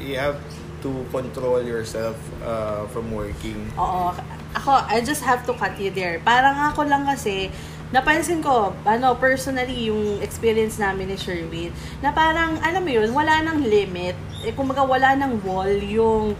you 0.00 0.16
have 0.16 0.38
to 0.80 1.04
control 1.10 1.60
yourself 1.60 2.16
uh, 2.40 2.86
from 2.94 3.10
working. 3.10 3.66
Oo. 3.74 4.14
Ako, 4.56 4.72
I 4.88 5.04
just 5.04 5.20
have 5.26 5.44
to 5.44 5.52
cut 5.58 5.76
you 5.76 5.92
there. 5.92 6.22
Parang 6.24 6.56
ako 6.72 6.88
lang 6.88 7.04
kasi, 7.04 7.52
napansin 7.92 8.40
ko, 8.40 8.72
ano, 8.88 9.12
personally, 9.18 9.92
yung 9.92 10.22
experience 10.24 10.80
namin 10.80 11.12
ni 11.12 11.16
Sherwin, 11.20 11.74
na 12.00 12.14
parang, 12.14 12.56
alam 12.64 12.80
mo 12.80 12.90
yun, 12.90 13.12
wala 13.12 13.44
nang 13.44 13.60
limit. 13.60 14.16
Eh, 14.46 14.54
kumbaga, 14.56 14.86
wala 14.86 15.18
nang 15.18 15.36
wall 15.44 15.68
yung 15.84 16.32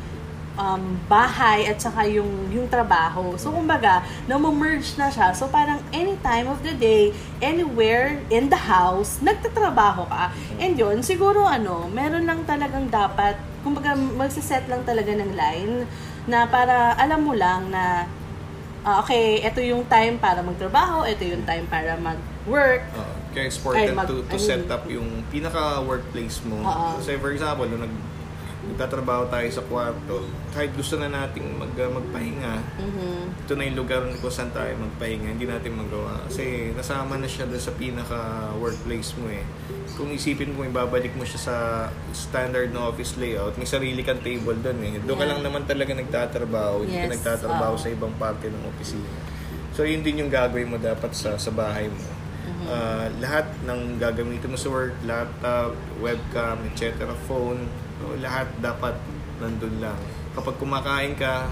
um, 0.59 0.99
bahay 1.07 1.71
at 1.71 1.79
saka 1.79 2.05
yung, 2.11 2.51
yung 2.51 2.67
trabaho. 2.67 3.39
So, 3.39 3.55
kumbaga, 3.55 4.03
merge 4.29 4.99
na 4.99 5.09
siya. 5.09 5.31
So, 5.33 5.47
parang 5.47 5.79
any 5.95 6.19
time 6.21 6.51
of 6.51 6.61
the 6.67 6.75
day, 6.75 7.15
anywhere 7.39 8.19
in 8.29 8.51
the 8.51 8.59
house, 8.59 9.23
nagtatrabaho 9.23 10.11
ka. 10.11 10.35
And 10.59 10.75
yun, 10.75 11.01
siguro 11.07 11.47
ano, 11.47 11.87
meron 11.95 12.27
lang 12.27 12.43
talagang 12.45 12.91
dapat, 12.91 13.39
kumbaga, 13.63 13.95
magsiset 13.95 14.67
lang 14.67 14.83
talaga 14.83 15.15
ng 15.15 15.33
line 15.39 15.87
na 16.29 16.45
para 16.45 16.99
alam 16.99 17.25
mo 17.25 17.33
lang 17.33 17.71
na 17.73 18.05
ah, 18.89 19.05
okay, 19.05 19.43
ito 19.43 19.61
yung 19.61 19.85
time 19.87 20.17
para 20.17 20.41
magtrabaho, 20.41 21.05
ito 21.05 21.25
yung 21.27 21.45
time 21.45 21.67
para 21.69 21.99
mag-work. 22.01 22.83
Uh, 22.97 23.15
kaya 23.37 23.45
it's 23.51 23.61
important 23.61 23.93
Ay, 23.93 23.97
mag- 23.97 24.09
to, 24.09 24.25
to 24.25 24.39
I 24.39 24.41
set 24.41 24.65
up 24.73 24.89
yung 24.89 25.23
pinaka-workplace 25.29 26.41
mo. 26.49 26.63
Oo. 26.65 26.97
Kasi 26.97 27.21
for 27.21 27.31
example, 27.37 27.69
nung 27.69 27.85
nag, 27.85 27.95
nagtatrabaho 28.69 29.27
tayo 29.27 29.49
sa 29.49 29.63
kwarto, 29.65 30.23
kahit 30.53 30.73
gusto 30.73 30.97
na 30.97 31.09
nating 31.09 31.57
mag, 31.57 31.73
uh, 31.73 31.91
magpahinga, 31.91 32.55
Mhm. 32.77 33.45
ito 33.45 33.53
na 33.57 33.63
yung 33.65 33.79
lugar 33.79 34.05
kung 34.19 34.31
saan 34.31 34.53
tayo 34.53 34.77
magpahinga, 34.77 35.35
hindi 35.35 35.49
natin 35.49 35.75
magawa. 35.75 36.23
Kasi 36.29 36.73
nasama 36.73 37.17
na 37.17 37.27
siya 37.27 37.49
doon 37.49 37.59
sa 37.59 37.73
pinaka-workplace 37.75 39.17
mo 39.19 39.29
eh. 39.29 39.45
Kung 39.97 40.15
isipin 40.15 40.55
mo, 40.55 40.63
ibabalik 40.63 41.17
mo 41.17 41.27
siya 41.27 41.41
sa 41.41 41.57
standard 42.13 42.71
na 42.71 42.87
office 42.87 43.19
layout, 43.19 43.59
may 43.59 43.67
sarili 43.67 44.05
kang 44.05 44.23
table 44.23 44.55
doon 44.55 44.79
eh. 44.85 45.01
Doon 45.03 45.19
ka 45.19 45.27
lang 45.27 45.41
naman 45.43 45.65
talaga 45.65 45.91
nagtatrabaho, 45.91 46.87
hindi 46.87 46.95
ka 46.95 47.07
Yes, 47.09 47.13
nagtatrabaho 47.19 47.75
oo. 47.75 47.83
sa 47.83 47.89
ibang 47.91 48.15
parte 48.15 48.47
ng 48.47 48.63
opisina. 48.69 49.11
So 49.75 49.83
yun 49.83 50.03
din 50.03 50.23
yung 50.23 50.31
gagawin 50.31 50.71
mo 50.71 50.79
dapat 50.79 51.15
sa 51.15 51.39
sa 51.39 51.51
bahay 51.51 51.87
mo. 51.87 51.99
Mm-hmm. 51.99 52.67
Ah, 52.67 53.07
lahat 53.23 53.47
ng 53.63 54.01
gagamitin 54.01 54.51
mo 54.51 54.59
sa 54.59 54.69
work, 54.73 54.95
laptop, 55.07 55.75
webcam, 56.01 56.59
etc., 56.67 57.07
phone, 57.31 57.69
so, 57.99 58.15
lahat 58.23 58.47
dapat 58.63 58.95
nandun 59.39 59.83
lang. 59.83 59.99
Kapag 60.35 60.55
kumakain 60.59 61.15
ka, 61.19 61.51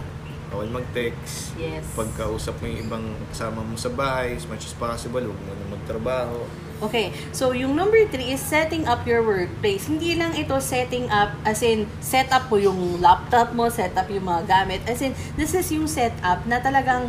bawal 0.51 0.71
mag-text. 0.71 1.59
Yes. 1.59 1.83
Pagkausap 1.99 2.63
mo 2.63 2.71
yung 2.71 2.81
ibang 2.87 3.07
kasama 3.35 3.61
mo 3.67 3.75
sa 3.75 3.91
bahay, 3.91 4.39
as 4.39 4.47
much 4.47 4.65
as 4.67 4.75
possible, 4.79 5.23
huwag 5.23 5.41
mo 5.43 5.53
na 5.53 5.67
magtrabaho. 5.75 6.47
Okay, 6.77 7.09
so 7.33 7.57
yung 7.57 7.73
number 7.73 8.05
three 8.13 8.37
is 8.37 8.43
setting 8.43 8.85
up 8.85 9.09
your 9.09 9.25
workplace. 9.25 9.89
Hindi 9.89 10.13
lang 10.13 10.37
ito 10.37 10.61
setting 10.61 11.09
up, 11.09 11.33
as 11.49 11.65
in, 11.65 11.89
set 12.05 12.29
up 12.29 12.53
mo 12.53 12.61
yung 12.61 13.01
laptop 13.01 13.57
mo, 13.57 13.73
set 13.73 13.97
up 13.97 14.13
yung 14.13 14.29
mga 14.29 14.45
gamit. 14.45 14.85
As 14.85 15.01
in, 15.01 15.17
this 15.41 15.57
is 15.57 15.73
yung 15.73 15.89
setup 15.89 16.45
na 16.45 16.61
talagang 16.61 17.09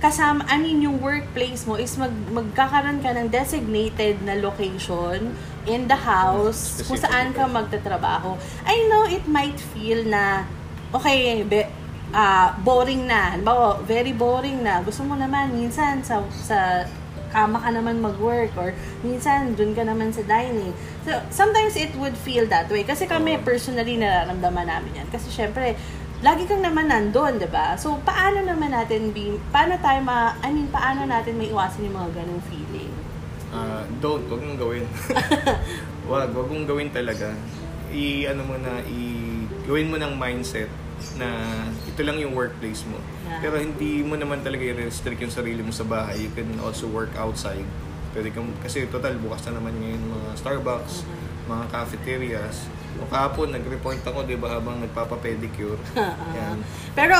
kasama, 0.00 0.44
I 0.48 0.56
mean, 0.60 0.80
yung 0.80 1.00
workplace 1.00 1.68
mo 1.68 1.76
is 1.76 1.96
mag, 2.00 2.12
magkakaroon 2.32 3.04
ka 3.04 3.12
ng 3.16 3.28
designated 3.28 4.20
na 4.24 4.36
location 4.36 5.36
in 5.66 5.90
the 5.90 5.98
house 5.98 6.82
kung 6.86 6.98
saan 6.98 7.34
ka 7.34 7.46
magtatrabaho. 7.46 8.38
I 8.66 8.86
know 8.86 9.04
it 9.06 9.26
might 9.26 9.58
feel 9.74 10.06
na, 10.06 10.46
okay, 10.94 11.42
be, 11.42 11.66
ah 12.14 12.54
boring 12.62 13.06
na. 13.10 13.34
Halimbawa, 13.34 13.82
very 13.82 14.14
boring 14.14 14.62
na. 14.62 14.80
Gusto 14.82 15.02
mo 15.02 15.18
naman, 15.18 15.52
minsan, 15.52 16.00
sa, 16.06 16.22
sa 16.30 16.86
kama 17.34 17.58
ka 17.60 17.68
naman 17.74 18.00
mag-work 18.00 18.54
or 18.56 18.72
minsan 19.02 19.52
dun 19.58 19.74
ka 19.74 19.82
naman 19.82 20.14
sa 20.14 20.22
dining. 20.24 20.72
So, 21.04 21.12
sometimes 21.28 21.74
it 21.74 21.92
would 21.98 22.16
feel 22.16 22.46
that 22.48 22.70
way. 22.70 22.86
Kasi 22.86 23.04
kami, 23.04 23.42
personally, 23.42 23.98
nararamdaman 23.98 24.70
namin 24.70 25.04
yan. 25.04 25.08
Kasi 25.10 25.28
syempre, 25.28 25.74
lagi 26.24 26.48
kang 26.48 26.64
naman 26.64 26.88
nandun, 26.88 27.36
di 27.36 27.50
ba? 27.50 27.76
So, 27.76 28.00
paano 28.06 28.40
naman 28.40 28.72
natin, 28.72 29.12
be, 29.12 29.36
paano 29.52 29.76
tayo 29.82 30.00
ma, 30.00 30.32
I 30.40 30.48
mean, 30.48 30.72
paano 30.72 31.04
natin 31.04 31.36
may 31.36 31.52
iwasan 31.52 31.84
yung 31.84 31.96
mga 31.98 32.24
ganong 32.24 32.44
feeling? 32.48 32.95
Ah, 33.54 33.82
don't, 34.02 34.26
huwag 34.26 34.42
mong 34.42 34.58
gawin. 34.58 34.84
wag, 36.10 36.30
huwag 36.34 36.48
mong 36.50 36.66
gawin 36.66 36.90
talaga. 36.90 37.30
I, 37.94 38.26
ano 38.26 38.42
mo 38.42 38.54
na, 38.58 38.82
i, 38.86 39.00
gawin 39.66 39.90
mo 39.90 39.96
ng 39.98 40.14
mindset 40.18 40.70
na 41.20 41.28
ito 41.86 42.00
lang 42.02 42.18
yung 42.18 42.32
workplace 42.34 42.82
mo. 42.88 42.98
Yeah. 43.28 43.40
Pero 43.44 43.56
hindi 43.60 44.02
mo 44.02 44.16
naman 44.16 44.42
talaga 44.42 44.64
i-restrict 44.64 45.20
yung 45.22 45.34
sarili 45.34 45.60
mo 45.62 45.70
sa 45.70 45.84
bahay. 45.86 46.26
You 46.26 46.32
can 46.32 46.48
also 46.60 46.88
work 46.90 47.12
outside. 47.14 47.64
Pwede 48.16 48.32
kang, 48.32 48.48
kasi 48.64 48.88
total, 48.88 49.20
bukas 49.20 49.44
na 49.48 49.60
naman 49.60 49.76
ngayon 49.76 50.02
mga 50.08 50.28
Starbucks, 50.40 51.04
mga 51.46 51.64
cafeterias. 51.68 52.66
O 52.96 53.04
kahapon, 53.12 53.52
nag-report 53.52 54.00
ako, 54.08 54.24
di 54.24 54.40
ba, 54.40 54.56
habang 54.56 54.80
nagpapa-pedicure. 54.80 55.78
Yan. 56.40 56.64
Pero, 56.96 57.16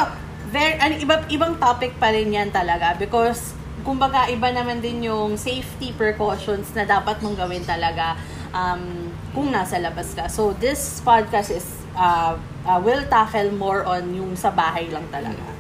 very, 0.48 0.80
ano, 0.80 0.94
iba, 0.96 1.16
ibang 1.28 1.54
topic 1.60 1.92
pa 2.00 2.08
rin 2.14 2.32
yan 2.32 2.48
talaga 2.48 2.96
because, 2.96 3.52
kumbaga, 3.86 4.26
iba 4.26 4.50
naman 4.50 4.82
din 4.82 5.06
yung 5.06 5.38
safety 5.38 5.94
precautions 5.94 6.74
na 6.74 6.82
dapat 6.82 7.22
mong 7.22 7.38
gawin 7.38 7.62
talaga 7.62 8.18
um, 8.50 9.14
kung 9.30 9.54
nasa 9.54 9.78
labas 9.78 10.10
ka. 10.10 10.26
So, 10.26 10.50
this 10.58 10.98
podcast 11.06 11.54
is, 11.54 11.66
uh, 11.94 12.34
uh, 12.66 12.78
will 12.82 13.06
tackle 13.06 13.54
more 13.54 13.86
on 13.86 14.10
yung 14.10 14.34
sa 14.34 14.50
bahay 14.50 14.90
lang 14.90 15.06
talaga. 15.14 15.38
Mm. 15.38 15.56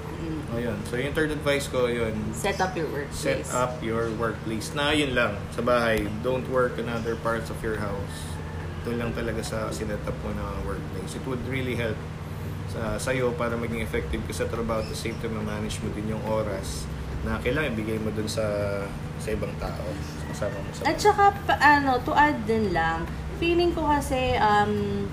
O 0.50 0.58
yun. 0.58 0.78
So 0.90 0.98
yung 0.98 1.14
third 1.14 1.30
advice 1.30 1.66
ko, 1.70 1.86
yun, 1.86 2.14
Set 2.34 2.58
up 2.62 2.74
your 2.74 2.86
workplace. 2.90 3.18
set 3.18 3.46
up 3.54 3.78
your 3.82 4.10
workplace. 4.14 4.70
Na 4.74 4.90
yun 4.94 5.14
lang, 5.14 5.38
sa 5.54 5.62
bahay. 5.62 6.06
Don't 6.22 6.46
work 6.50 6.78
in 6.82 6.90
other 6.90 7.14
parts 7.18 7.50
of 7.50 7.58
your 7.62 7.78
house. 7.78 8.16
Doon 8.86 9.02
lang 9.02 9.10
talaga 9.14 9.42
sa 9.42 9.70
sinet 9.74 10.02
up 10.06 10.14
mo 10.22 10.30
na 10.34 10.46
workplace. 10.62 11.18
It 11.18 11.26
would 11.26 11.42
really 11.50 11.74
help 11.74 11.98
sa 12.70 12.98
sa'yo 12.98 13.34
para 13.38 13.54
maging 13.54 13.82
effective 13.82 14.22
ka 14.26 14.34
sa 14.34 14.46
trabaho 14.50 14.82
at 14.82 14.90
the 14.90 14.98
same 14.98 15.14
time 15.22 15.38
manage 15.46 15.78
mo 15.80 15.88
din 15.94 16.10
yung 16.10 16.22
oras 16.26 16.86
na 17.26 17.42
kailangan 17.42 17.74
ibigay 17.74 17.98
mo 17.98 18.14
dun 18.14 18.30
sa 18.30 18.46
sa 19.18 19.28
ibang 19.34 19.50
tao. 19.58 19.84
Kasama 20.30 20.56
mo 20.62 20.70
sa 20.70 20.86
At 20.86 20.96
saka, 20.96 21.24
pa- 21.44 21.58
ano, 21.58 21.98
to 22.06 22.14
add 22.14 22.46
din 22.46 22.70
lang, 22.70 23.02
feeling 23.42 23.74
ko 23.74 23.90
kasi, 23.90 24.38
um, 24.38 25.04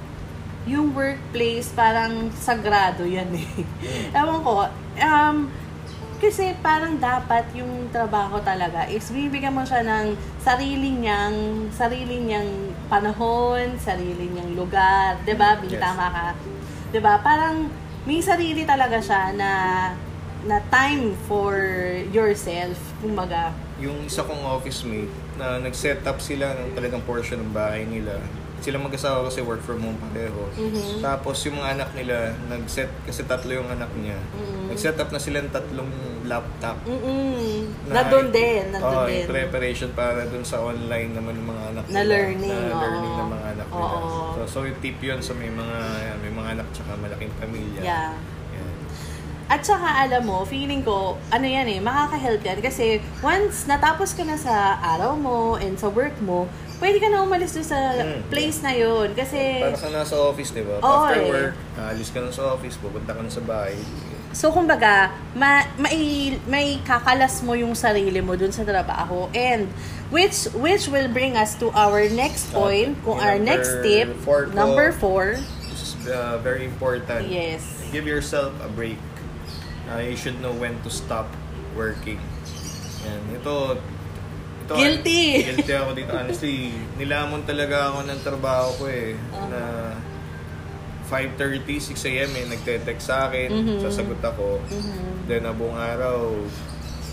yung 0.63 0.95
workplace 0.95 1.73
parang 1.73 2.31
sagrado 2.31 3.03
yan 3.03 3.27
eh. 3.35 3.49
Ewan 4.15 4.39
ko, 4.45 4.69
um, 5.01 5.37
kasi 6.23 6.55
parang 6.63 6.95
dapat 6.95 7.43
yung 7.51 7.91
trabaho 7.91 8.39
talaga 8.39 8.87
is 8.87 9.11
bibigyan 9.11 9.51
mo 9.51 9.67
siya 9.67 9.83
ng 9.83 10.15
sarili 10.39 10.95
niyang, 10.95 11.67
sarili 11.67 12.23
niyang 12.23 12.47
panahon, 12.87 13.75
sarili 13.75 14.31
niyang 14.31 14.55
lugar, 14.55 15.19
'di 15.27 15.35
ba? 15.35 15.59
Yes. 15.59 15.67
Bintama 15.67 16.05
ka. 16.15 16.27
'Di 16.95 16.99
ba? 17.03 17.19
Parang 17.19 17.67
may 18.07 18.23
sarili 18.23 18.63
talaga 18.63 19.03
siya 19.03 19.35
na 19.35 19.49
na 20.43 20.59
time 20.67 21.15
for 21.25 21.55
yourself, 22.09 22.75
kumbaga. 22.99 23.51
yung 23.79 24.05
isa 24.05 24.21
kong 24.21 24.43
office 24.43 24.83
mate 24.83 25.11
na 25.35 25.57
nag-set 25.57 26.03
up 26.03 26.19
sila 26.19 26.53
ng 26.53 26.71
talagang 26.71 27.03
portion 27.03 27.41
ng 27.41 27.51
bahay 27.51 27.83
nila 27.83 28.15
sila 28.63 28.79
mag-asawa 28.79 29.27
kasi 29.27 29.43
work 29.43 29.59
from 29.59 29.83
home 29.83 29.99
pareho. 29.99 30.47
Mhm. 30.55 31.03
Tapos 31.03 31.35
yung 31.43 31.59
mga 31.59 31.75
anak 31.75 31.89
nila, 31.99 32.31
nag-set, 32.47 32.87
kasi 33.03 33.27
tatlo 33.27 33.51
yung 33.51 33.67
anak 33.67 33.91
niya, 33.99 34.15
Mhm. 34.15 34.71
nag-set 34.71 34.95
up 34.95 35.11
na 35.11 35.19
sila 35.19 35.43
ng 35.43 35.51
tatlong 35.51 35.91
laptop. 36.23 36.79
Mm-mm. 36.87 37.67
Na 37.91 38.07
doon 38.07 38.31
din, 38.31 38.71
na 38.71 38.79
doon 38.79 38.95
Oo, 39.03 39.07
din. 39.11 39.19
in 39.19 39.27
preparation 39.27 39.91
para 39.91 40.23
dun 40.23 40.47
sa 40.47 40.63
online 40.63 41.11
naman 41.11 41.35
ng 41.35 41.43
mga 41.43 41.63
anak 41.75 41.85
Na 41.91 41.99
nila. 41.99 42.11
learning, 42.15 42.63
Na 42.63 42.75
learning 42.79 43.15
ng 43.19 43.29
mga 43.35 43.45
anak 43.51 43.67
nila. 43.67 43.95
So, 44.31 44.41
so 44.47 44.57
yung 44.63 44.79
tip 44.79 44.97
yun 45.03 45.19
sa 45.19 45.35
may 45.35 45.51
mga, 45.51 45.77
may 46.23 46.31
mga 46.31 46.49
anak 46.55 46.67
tsaka 46.71 46.95
malaking 46.95 47.35
pamilya. 47.35 47.81
Yeah. 47.83 48.15
At 49.53 49.61
saka 49.61 49.85
alam 50.01 50.25
mo, 50.25 50.41
feeling 50.43 50.81
ko, 50.81 51.13
ano 51.29 51.45
yan 51.45 51.69
eh, 51.69 51.77
makaka-help 51.77 52.41
yan. 52.41 52.57
Kasi 52.57 52.97
once 53.21 53.69
natapos 53.69 54.17
ka 54.17 54.25
na 54.25 54.33
sa 54.33 54.81
araw 54.81 55.13
mo 55.13 55.37
and 55.61 55.77
sa 55.77 55.93
work 55.93 56.17
mo, 56.25 56.49
pwede 56.81 56.97
ka 56.97 57.05
na 57.05 57.21
umalis 57.21 57.53
doon 57.53 57.67
sa 57.69 57.77
Mm. 57.93 58.33
place 58.33 58.65
na 58.65 58.73
yun. 58.73 59.13
Kasi, 59.13 59.61
Para 59.61 59.77
ka 59.77 59.93
nasa 59.93 60.17
office, 60.17 60.49
di 60.49 60.65
ba? 60.65 60.81
Oo, 60.81 61.05
After 61.05 61.21
eh. 61.21 61.29
work, 61.29 61.53
aalis 61.77 62.09
ka 62.09 62.19
na 62.19 62.33
sa 62.33 62.49
office, 62.49 62.81
pupunta 62.81 63.13
ka 63.13 63.21
na 63.21 63.29
sa 63.29 63.45
bahay. 63.45 63.77
so 64.33 64.49
kumbaga, 64.49 65.13
ma 65.37 65.61
may, 65.77 66.33
may 66.49 66.81
kakalas 66.81 67.45
mo 67.45 67.53
yung 67.53 67.77
sarili 67.77 68.17
mo 68.17 68.33
dun 68.33 68.49
sa 68.49 68.65
trabaho. 68.65 69.29
And 69.37 69.69
which 70.09 70.49
which 70.57 70.89
will 70.89 71.05
bring 71.05 71.37
us 71.37 71.53
to 71.61 71.69
our 71.77 72.09
next 72.09 72.49
point, 72.49 72.97
kung 73.05 73.21
Yung 73.21 73.25
our 73.29 73.37
next 73.37 73.85
tip, 73.85 74.09
four 74.25 74.49
number 74.49 74.89
four. 74.89 75.37
This 75.69 75.93
is 75.93 76.09
uh, 76.09 76.41
very 76.41 76.65
important. 76.65 77.29
Yes. 77.29 77.61
Give 77.93 78.09
yourself 78.09 78.57
a 78.57 78.69
break. 78.73 78.97
Uh, 79.85 79.99
you 79.99 80.15
should 80.15 80.39
know 80.39 80.53
when 80.53 80.75
to 80.81 80.89
stop 80.89 81.27
working. 81.73 82.19
Yan. 83.03 83.21
Ito, 83.35 83.75
ito 84.63 84.73
Guilty. 84.73 85.43
guilty 85.43 85.73
ako 85.73 85.89
dito. 85.91 86.11
Honestly, 86.11 86.55
nilamon 86.95 87.43
talaga 87.43 87.91
ako 87.91 87.99
ng 88.05 88.19
trabaho 88.21 88.69
ko 88.77 88.83
eh. 88.87 89.11
Uh-huh. 89.29 89.47
Na 89.49 89.61
5.30, 91.03 91.83
6 91.93 92.09
a.m. 92.09 92.31
eh, 92.33 92.45
nagte-text 92.47 93.05
sa 93.05 93.27
akin, 93.27 93.49
Mhm. 93.51 93.75
sasagot 93.81 94.23
ako. 94.23 94.63
Mhm. 94.63 95.27
Then, 95.27 95.43
abong 95.45 95.75
araw, 95.75 96.41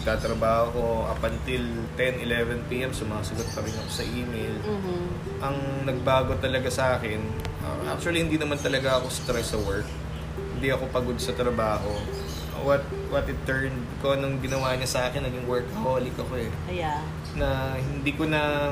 tatrabaho 0.01 0.65
ko 0.73 0.85
up 1.05 1.21
until 1.21 1.61
10, 1.93 2.23
11 2.23 2.65
p.m. 2.65 2.89
Sumasagot 2.91 3.45
pa 3.51 3.61
rin 3.61 3.75
ako 3.77 3.91
sa 3.91 4.05
email. 4.07 4.55
Mhm. 4.57 5.01
Ang 5.43 5.57
nagbago 5.85 6.39
talaga 6.39 6.71
sa 6.71 6.97
akin, 6.97 7.21
uh, 7.61 7.93
actually 7.93 8.23
hindi 8.23 8.41
naman 8.41 8.57
talaga 8.57 8.97
ako 8.97 9.11
stress 9.11 9.53
sa 9.53 9.61
work. 9.61 9.85
Hindi 10.57 10.73
ako 10.73 10.89
pagod 10.89 11.19
sa 11.19 11.35
trabaho. 11.35 11.93
What 12.61 12.85
what 13.09 13.25
it 13.27 13.41
turned 13.49 13.87
ko 14.05 14.15
nung 14.15 14.39
ginawa 14.45 14.77
niya 14.77 14.89
sa 14.89 15.01
akin, 15.09 15.25
naging 15.25 15.49
workaholic 15.49 16.13
ako 16.17 16.37
eh. 16.37 16.51
Yeah. 16.69 17.01
Na 17.35 17.77
hindi 17.77 18.13
ko 18.13 18.29
na 18.29 18.71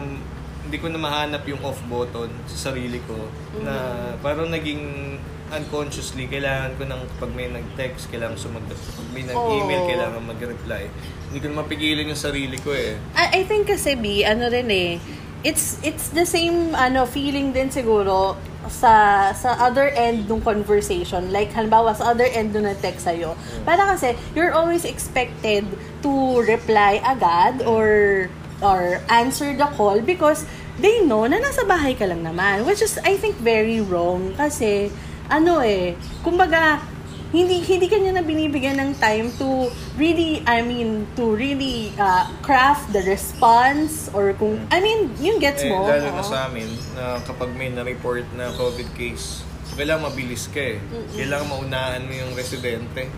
hindi 0.68 0.84
ko 0.84 0.92
na 0.92 1.00
mahanap 1.00 1.48
yung 1.48 1.64
off 1.64 1.80
button 1.88 2.28
sa 2.44 2.68
sarili 2.68 3.00
ko 3.08 3.16
na 3.64 3.72
parang 4.20 4.52
naging 4.52 5.16
unconsciously 5.48 6.28
kailangan 6.28 6.76
ko 6.76 6.84
ng 6.84 7.00
pag 7.16 7.32
may 7.32 7.48
nag-text 7.48 8.12
kailangan 8.12 8.36
sumagot 8.36 8.76
pag 8.76 9.08
may 9.16 9.24
nag-email 9.24 9.80
Oo. 9.80 9.88
kailangan 9.88 10.20
mag-reply 10.28 10.92
hindi 11.32 11.38
ko 11.40 11.46
na 11.48 11.64
mapigilan 11.64 12.04
yung 12.12 12.20
sarili 12.20 12.60
ko 12.60 12.76
eh 12.76 13.00
I, 13.16 13.40
I 13.40 13.42
think 13.48 13.72
kasi 13.72 13.96
B, 13.96 14.28
ano 14.28 14.52
rin 14.52 14.68
eh, 14.68 15.00
it's 15.40 15.80
it's 15.80 16.12
the 16.12 16.28
same 16.28 16.76
ano 16.76 17.08
feeling 17.08 17.56
din 17.56 17.72
siguro 17.72 18.36
sa 18.70 19.28
sa 19.34 19.56
other 19.58 19.90
end 19.92 20.28
ng 20.28 20.40
conversation. 20.40 21.32
Like 21.32 21.52
halimbawa 21.52 21.96
sa 21.96 22.12
other 22.14 22.28
end 22.28 22.54
nung 22.54 22.68
nag-text 22.68 23.08
sa'yo. 23.08 23.34
Para 23.66 23.84
kasi 23.84 24.14
you're 24.32 24.52
always 24.52 24.84
expected 24.84 25.66
to 26.04 26.12
reply 26.46 27.02
agad 27.02 27.64
or 27.66 28.28
or 28.62 29.02
answer 29.08 29.54
the 29.54 29.68
call 29.78 30.02
because 30.02 30.46
they 30.78 31.02
know 31.02 31.26
na 31.26 31.42
nasa 31.42 31.66
bahay 31.66 31.94
ka 31.94 32.06
lang 32.06 32.22
naman. 32.22 32.62
Which 32.64 32.82
is, 32.82 32.98
I 33.02 33.18
think, 33.18 33.36
very 33.42 33.82
wrong. 33.82 34.34
Kasi, 34.38 34.90
ano 35.28 35.60
eh, 35.60 35.98
kumbaga, 36.22 36.80
hindi 37.28 37.60
hindi 37.60 37.86
kanya 37.92 38.20
na 38.20 38.22
binibigyan 38.24 38.80
ng 38.80 38.90
time 38.96 39.28
to 39.36 39.68
really 40.00 40.40
I 40.48 40.64
mean 40.64 41.04
to 41.20 41.36
really 41.36 41.92
uh, 42.00 42.24
craft 42.40 42.88
the 42.96 43.04
response 43.04 44.08
or 44.16 44.32
kung 44.40 44.64
I 44.72 44.80
mean 44.80 45.12
yung 45.20 45.36
gets 45.36 45.60
Eh, 45.60 45.68
mo 45.68 45.84
lalo 45.84 46.08
na 46.08 46.24
sa 46.24 46.48
amin, 46.48 46.68
na 46.96 47.20
kapag 47.28 47.52
may 47.52 47.68
na-report 47.68 48.24
na 48.32 48.48
COVID 48.56 48.96
case, 48.96 49.44
so 49.68 49.76
kailangan 49.76 50.08
mabilis 50.08 50.48
ka 50.48 50.76
eh. 50.76 50.80
Kailangan 51.12 51.46
maunahan 51.52 52.02
mo 52.08 52.12
yung 52.16 52.32
residente 52.32 53.12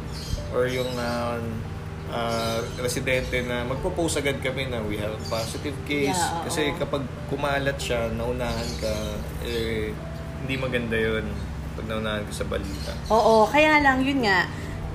or 0.51 0.67
yung 0.67 0.91
ah, 0.99 1.39
ah, 2.11 2.59
residente 2.83 3.47
na 3.47 3.63
magpo-post 3.63 4.19
agad 4.19 4.43
kami 4.43 4.67
na 4.67 4.83
we 4.83 4.99
have 4.99 5.15
a 5.15 5.23
positive 5.31 5.79
case. 5.87 6.19
Yeah. 6.19 6.43
Kasi 6.51 6.75
kapag 6.75 7.07
kumalat 7.31 7.79
siya, 7.79 8.11
naunahan 8.11 8.71
ka, 8.83 8.95
eh, 9.47 9.95
hindi 10.43 10.55
maganda 10.59 10.99
yun 10.99 11.31
pag 11.81 11.89
naunahan 11.89 12.29
ka 12.29 12.33
sa 12.37 12.45
balita. 12.45 12.93
Oo, 13.09 13.49
kaya 13.49 13.81
lang 13.81 14.05
yun 14.05 14.21
nga. 14.29 14.45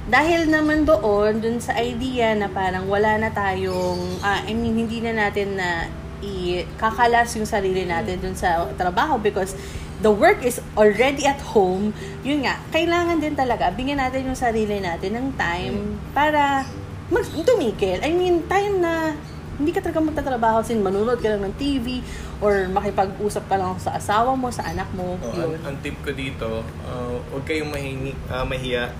Dahil 0.05 0.45
naman 0.53 0.85
doon, 0.85 1.41
dun 1.41 1.57
sa 1.57 1.73
idea 1.81 2.37
na 2.37 2.45
parang 2.45 2.85
wala 2.85 3.17
na 3.17 3.33
tayong, 3.33 4.21
ah, 4.21 4.45
I 4.45 4.53
mean, 4.53 4.77
hindi 4.77 5.01
na 5.01 5.17
natin 5.17 5.57
na 5.57 5.89
i-kakalas 6.21 7.33
yung 7.41 7.49
sarili 7.49 7.89
natin 7.89 8.21
dun 8.21 8.37
sa 8.37 8.69
trabaho 8.77 9.17
because 9.17 9.57
the 10.05 10.13
work 10.13 10.45
is 10.45 10.61
already 10.77 11.25
at 11.25 11.41
home. 11.41 11.89
Yun 12.21 12.45
nga, 12.45 12.61
kailangan 12.69 13.17
din 13.17 13.33
talaga, 13.33 13.73
bigyan 13.73 13.97
natin 13.97 14.29
yung 14.29 14.37
sarili 14.37 14.77
natin 14.77 15.17
ng 15.17 15.27
time 15.41 15.97
para 16.13 16.69
mag 17.09 17.25
tumikil. 17.25 17.97
I 18.05 18.13
mean, 18.13 18.45
time 18.45 18.85
na 18.85 19.17
hindi 19.55 19.71
ka 19.71 19.79
talaga 19.79 20.03
magtatrabaho 20.03 20.59
sin 20.61 20.83
manunod 20.83 21.15
ka 21.17 21.31
lang 21.31 21.47
ng 21.47 21.55
TV 21.55 22.03
or 22.39 22.67
makipag-usap 22.67 23.47
ka 23.47 23.55
lang 23.55 23.71
sa 23.79 23.95
asawa 23.95 24.35
mo, 24.35 24.51
sa 24.51 24.67
anak 24.67 24.87
mo. 24.91 25.15
Oh, 25.17 25.31
yun. 25.31 25.55
ang, 25.63 25.71
ang 25.71 25.75
tip 25.79 25.95
ko 26.03 26.11
dito, 26.11 26.61
uh, 26.83 27.15
huwag 27.31 27.47
kayong 27.47 27.71
mahingi, 27.71 28.11
ah, 28.27 28.43
mahiya 28.43 28.91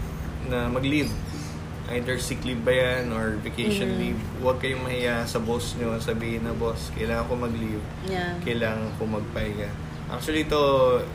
na 0.48 0.72
mag-leave. 0.72 1.12
Either 1.86 2.18
sick 2.18 2.42
leave 2.42 2.66
ba 2.66 2.74
yan 2.74 3.14
or 3.14 3.38
vacation 3.46 3.94
Mhm. 3.94 4.00
leave. 4.02 4.22
Huwag 4.42 4.58
kayong 4.58 4.82
mahiya 4.82 5.22
sa 5.22 5.38
boss 5.38 5.78
nyo. 5.78 5.94
Sabihin 6.02 6.42
na, 6.42 6.56
boss, 6.56 6.90
kailangan 6.98 7.30
ko 7.30 7.34
mag-leave. 7.38 7.84
Yeah. 8.10 8.34
Kailangan 8.42 8.90
ko 8.98 9.06
magpahinga. 9.06 9.70
Actually, 10.06 10.46
ito 10.46 10.62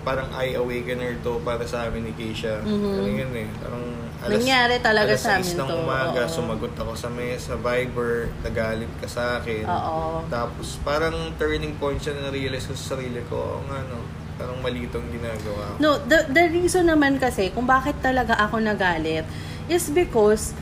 parang 0.02 0.26
eye-awakener 0.34 1.22
to 1.22 1.38
para 1.46 1.62
sa 1.62 1.86
amin 1.86 2.10
ni 2.10 2.12
Keisha. 2.18 2.58
Mhm. 2.66 2.90
Ano 2.98 3.06
yun 3.06 3.32
eh. 3.38 3.48
Parang 3.62 3.84
Nangyari 4.20 4.76
talaga 4.84 5.16
alas 5.16 5.24
sa 5.24 5.40
6 5.40 5.56
amin 5.56 5.56
ng 5.56 5.70
to, 5.70 5.76
umaga, 5.80 6.20
oo. 6.26 6.32
sumagot 6.34 6.74
ako 6.76 6.92
sa 6.92 7.08
mesa, 7.08 7.56
Viber, 7.56 8.28
nagalit 8.44 8.92
ka 9.00 9.08
sa 9.08 9.40
akin. 9.40 9.64
Oo. 9.64 10.26
Tapos 10.28 10.76
parang 10.84 11.16
turning 11.40 11.72
point 11.80 11.96
siya 11.96 12.18
na 12.20 12.28
realize 12.28 12.68
ko 12.68 12.76
sa 12.76 12.98
sarili 12.98 13.24
ko, 13.32 13.38
oo 13.38 13.60
nga 13.70 13.80
no, 13.88 14.04
parang 14.36 14.60
mali 14.60 14.84
itong 14.84 15.08
ginagawa 15.08 15.72
ko. 15.72 15.76
No, 15.80 15.90
the, 16.04 16.28
the 16.28 16.52
reason 16.52 16.90
naman 16.90 17.16
kasi 17.16 17.48
kung 17.54 17.64
bakit 17.64 17.96
talaga 18.04 18.36
ako 18.36 18.60
nagalit 18.60 19.24
is 19.72 19.88
because 19.88 20.52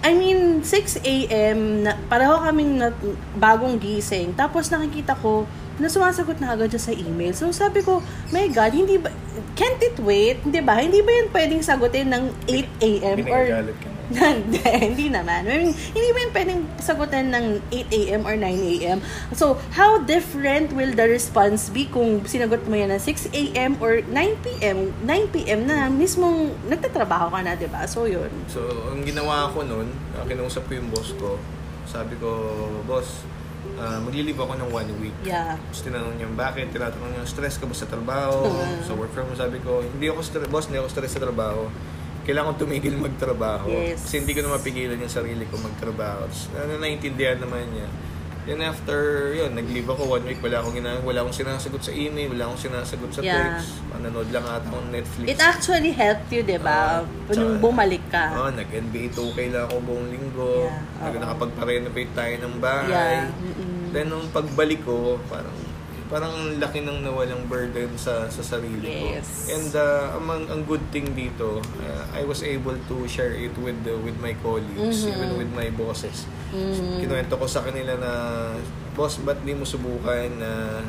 I 0.00 0.16
mean, 0.16 0.64
6 0.64 1.04
a.m. 1.04 1.84
Na, 1.84 1.92
pareho 2.08 2.40
kaming 2.40 2.80
na, 2.80 2.88
bagong 3.36 3.76
gising. 3.76 4.32
Tapos 4.32 4.72
nakikita 4.72 5.12
ko 5.12 5.44
na 5.80 5.88
sumasagot 5.88 6.38
na 6.38 6.52
agad 6.52 6.70
siya 6.70 6.82
sa 6.90 6.92
email. 6.92 7.32
So 7.32 7.48
sabi 7.50 7.80
ko, 7.80 8.04
my 8.30 8.46
God, 8.52 8.76
hindi 8.76 9.00
ba, 9.00 9.08
can't 9.56 9.80
it 9.80 9.96
wait? 9.98 10.44
Hindi 10.44 10.60
ba? 10.60 10.76
Hindi 10.78 11.00
ba 11.00 11.10
yan 11.10 11.28
pwedeng 11.32 11.62
sagutin 11.64 12.12
ng 12.12 12.24
8 12.46 12.88
a.m. 12.88 13.18
or 13.32 13.42
hindi, 14.10 14.58
hindi 14.58 15.06
naman. 15.06 15.46
I 15.46 15.54
mean, 15.62 15.72
hindi 15.94 16.08
ba 16.10 16.18
yun 16.18 16.32
pwedeng 16.34 16.60
sagutan 16.82 17.30
ng 17.30 17.62
8 17.70 17.94
a.m. 17.94 18.20
or 18.26 18.34
9 18.34 18.42
a.m.? 18.42 18.98
So, 19.38 19.54
how 19.70 20.02
different 20.02 20.74
will 20.74 20.90
the 20.90 21.06
response 21.06 21.70
be 21.70 21.86
kung 21.86 22.26
sinagot 22.26 22.66
mo 22.66 22.74
yan 22.74 22.90
ng 22.90 22.98
6 22.98 23.30
a.m. 23.30 23.78
or 23.78 24.02
9 24.02 24.10
p.m. 24.42 24.90
9 25.06 25.34
p.m. 25.34 25.70
na 25.70 25.86
mismong 25.86 26.50
nagtatrabaho 26.66 27.30
ka 27.30 27.40
na, 27.46 27.54
di 27.54 27.70
ba? 27.70 27.86
So, 27.86 28.10
yun. 28.10 28.30
So, 28.50 28.66
ang 28.90 29.06
ginawa 29.06 29.46
ko 29.54 29.62
nun, 29.62 29.94
uh, 30.18 30.26
kinausap 30.26 30.66
ko 30.66 30.74
yung 30.74 30.90
boss 30.90 31.14
ko. 31.14 31.38
Sabi 31.86 32.18
ko, 32.18 32.28
boss, 32.90 33.22
uh, 33.80 33.98
maglilive 34.04 34.38
ako 34.38 34.52
ng 34.56 34.70
one 34.70 34.90
week. 35.00 35.16
Yeah. 35.24 35.56
Tapos 35.56 35.80
tinanong 35.84 36.14
niya, 36.16 36.28
bakit? 36.32 36.72
Tinatanong 36.72 37.10
niya, 37.16 37.24
stress 37.28 37.56
ka 37.56 37.64
ba 37.64 37.74
sa 37.76 37.86
trabaho? 37.88 38.48
Mm. 38.48 38.84
Sa 38.84 38.92
work 38.96 39.12
from 39.12 39.28
home, 39.30 39.38
sabi 39.38 39.58
ko, 39.60 39.80
hindi 39.84 40.06
ako 40.08 40.20
stress, 40.20 40.48
boss, 40.48 40.66
hindi 40.68 40.78
ako 40.80 40.88
stress 40.92 41.12
sa 41.16 41.22
trabaho. 41.22 41.68
Kailangan 42.28 42.54
ko 42.54 42.68
tumigil 42.68 42.94
magtrabaho. 43.00 43.72
Yes. 43.72 44.04
Kasi 44.04 44.22
hindi 44.22 44.32
ko 44.36 44.44
na 44.44 44.56
mapigilan 44.60 44.98
yung 45.00 45.12
sarili 45.12 45.44
ko 45.48 45.56
magtrabaho. 45.60 46.28
Tapos, 46.28 46.52
na, 46.52 46.76
naintindihan 46.76 47.40
naman 47.40 47.64
niya. 47.72 47.88
Then 48.42 48.60
after, 48.62 48.98
yun, 49.30 49.52
nag-leave 49.52 49.84
ako 49.84 50.02
one 50.10 50.24
week, 50.24 50.40
wala 50.40 50.58
akong, 50.58 50.72
gina- 50.72 50.98
wala 51.00 51.18
akong 51.20 51.36
sinasagot 51.36 51.82
sa 51.82 51.92
email, 51.92 52.32
wala 52.32 52.48
akong 52.48 52.62
sinasagot 52.62 53.10
sa 53.10 53.20
Yeah. 53.20 53.60
text. 53.60 53.84
Manonood 53.86 54.28
lang 54.30 54.42
ata 54.42 54.64
akong 54.64 54.88
Netflix. 54.88 55.26
It 55.28 55.38
actually 55.38 55.92
helped 55.92 56.30
you, 56.30 56.40
di 56.42 56.56
ba? 56.56 57.04
Oo. 57.04 57.08
Nung 57.28 57.36
Tsaka- 57.52 57.60
bumalik 57.60 58.04
ka. 58.08 58.24
Oo, 58.34 58.48
nag-NBA 58.50 59.06
2K 59.12 59.38
lang 59.50 59.64
ako 59.66 59.76
buong 59.82 60.08
linggo. 60.08 60.52
Yeah, 60.64 60.80
Nag 60.98 61.12
oo. 61.12 61.20
nakapagpa-renovate 61.20 62.12
tayo 62.12 62.34
ng 62.40 62.54
bahay. 62.58 62.88
Yeah. 62.88 63.28
mm-mm. 63.30 63.92
Then 63.92 64.06
nung 64.08 64.26
pagbalik 64.30 64.80
ko, 64.82 65.20
parang 65.26 65.52
parang 66.10 66.34
ang 66.34 66.58
laki 66.58 66.82
ng 66.82 67.00
nawalang 67.00 67.46
burden 67.46 67.94
sa 67.94 68.26
sa 68.26 68.42
sarili 68.42 69.14
Yes. 69.14 69.46
ko. 69.46 69.54
And 69.54 69.70
uh, 69.72 70.18
amang 70.18 70.42
ang 70.50 70.66
good 70.66 70.82
thing 70.90 71.14
dito, 71.14 71.62
uh, 71.62 72.02
I 72.10 72.26
was 72.26 72.42
able 72.42 72.74
to 72.74 72.96
share 73.06 73.30
it 73.30 73.54
with 73.56 73.78
the, 73.86 73.94
with 73.94 74.18
my 74.18 74.34
colleagues, 74.42 75.06
Mhm. 75.06 75.10
even 75.14 75.30
with 75.38 75.50
my 75.54 75.70
bosses. 75.70 76.26
Mhm. 76.50 76.98
Kinuwento 77.00 77.38
ko 77.38 77.46
sa 77.46 77.62
kanila 77.62 77.94
na, 77.94 78.12
boss, 78.92 79.22
ba't 79.22 79.38
di 79.40 79.54
mo 79.54 79.62
subukan 79.62 80.28
na 80.34 80.82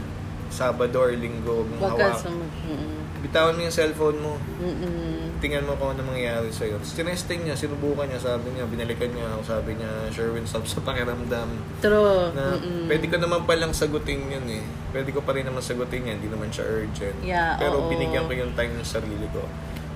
Sabado 0.52 1.00
or 1.00 1.12
Linggo 1.12 1.64
Wag 1.80 1.96
ka 1.96 2.12
hawak. 2.12 2.20
sum... 2.20 2.38
Mm-mm. 2.68 3.00
Bitawan 3.22 3.54
mo 3.54 3.62
yung 3.62 3.72
cellphone 3.72 4.18
mo. 4.18 4.34
Mm-mm. 4.58 5.38
Tingnan 5.38 5.64
mo 5.64 5.78
kung 5.78 5.94
ano 5.94 6.02
mangyayari 6.04 6.50
sa'yo. 6.50 6.78
Tapos 6.78 6.94
tinesting 6.94 7.46
niya, 7.46 7.54
sinubukan 7.54 8.06
niya, 8.06 8.18
sabi 8.18 8.50
niya, 8.50 8.66
binalikan 8.66 9.10
niya 9.10 9.30
ako, 9.32 9.42
sabi 9.48 9.78
niya, 9.78 9.90
Sherwin, 10.10 10.42
stop 10.44 10.66
sa 10.66 10.82
pakiramdam. 10.82 11.50
True. 11.80 12.34
Na 12.34 12.58
Mm-mm. 12.58 12.90
pwede 12.90 13.06
ko 13.06 13.16
naman 13.16 13.46
palang 13.46 13.72
sagutin 13.72 14.26
yun 14.26 14.46
eh. 14.50 14.66
Pwede 14.90 15.10
ko 15.10 15.22
pa 15.22 15.32
rin 15.32 15.46
naman 15.46 15.62
sagutin 15.62 16.02
yan, 16.04 16.18
hindi 16.18 16.28
naman 16.28 16.50
siya 16.50 16.66
urgent. 16.66 17.18
Yeah, 17.22 17.56
Pero 17.56 17.86
oo. 17.86 17.90
binigyan 17.90 18.26
ko 18.26 18.34
yung 18.34 18.54
time 18.54 18.74
ng 18.74 18.84
sarili 18.84 19.30
ko. 19.30 19.46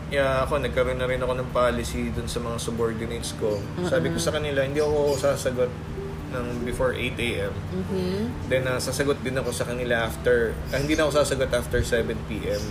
Kaya 0.06 0.46
ako, 0.46 0.62
nagkaroon 0.62 1.02
na 1.02 1.10
rin 1.10 1.18
ako 1.18 1.34
ng 1.34 1.50
policy 1.50 2.14
dun 2.14 2.30
sa 2.30 2.38
mga 2.38 2.62
subordinates 2.62 3.34
ko. 3.36 3.58
Sabi 3.84 4.14
ko 4.14 4.22
sa 4.22 4.30
kanila, 4.32 4.62
hindi 4.62 4.78
ako 4.78 5.18
sasagot 5.18 5.68
ng 6.36 6.62
before 6.62 6.92
8 6.92 7.16
a.m. 7.18 7.54
Mhm. 7.72 8.16
Then, 8.46 8.64
uh, 8.66 8.78
sasagot 8.78 9.24
din 9.24 9.34
ako 9.34 9.50
sa 9.50 9.64
kanila 9.64 10.06
after, 10.06 10.52
ah, 10.70 10.78
hindi 10.78 10.94
na 10.94 11.08
ako 11.08 11.24
sasagot 11.24 11.50
after 11.50 11.80
7 11.80 12.12
p.m. 12.28 12.62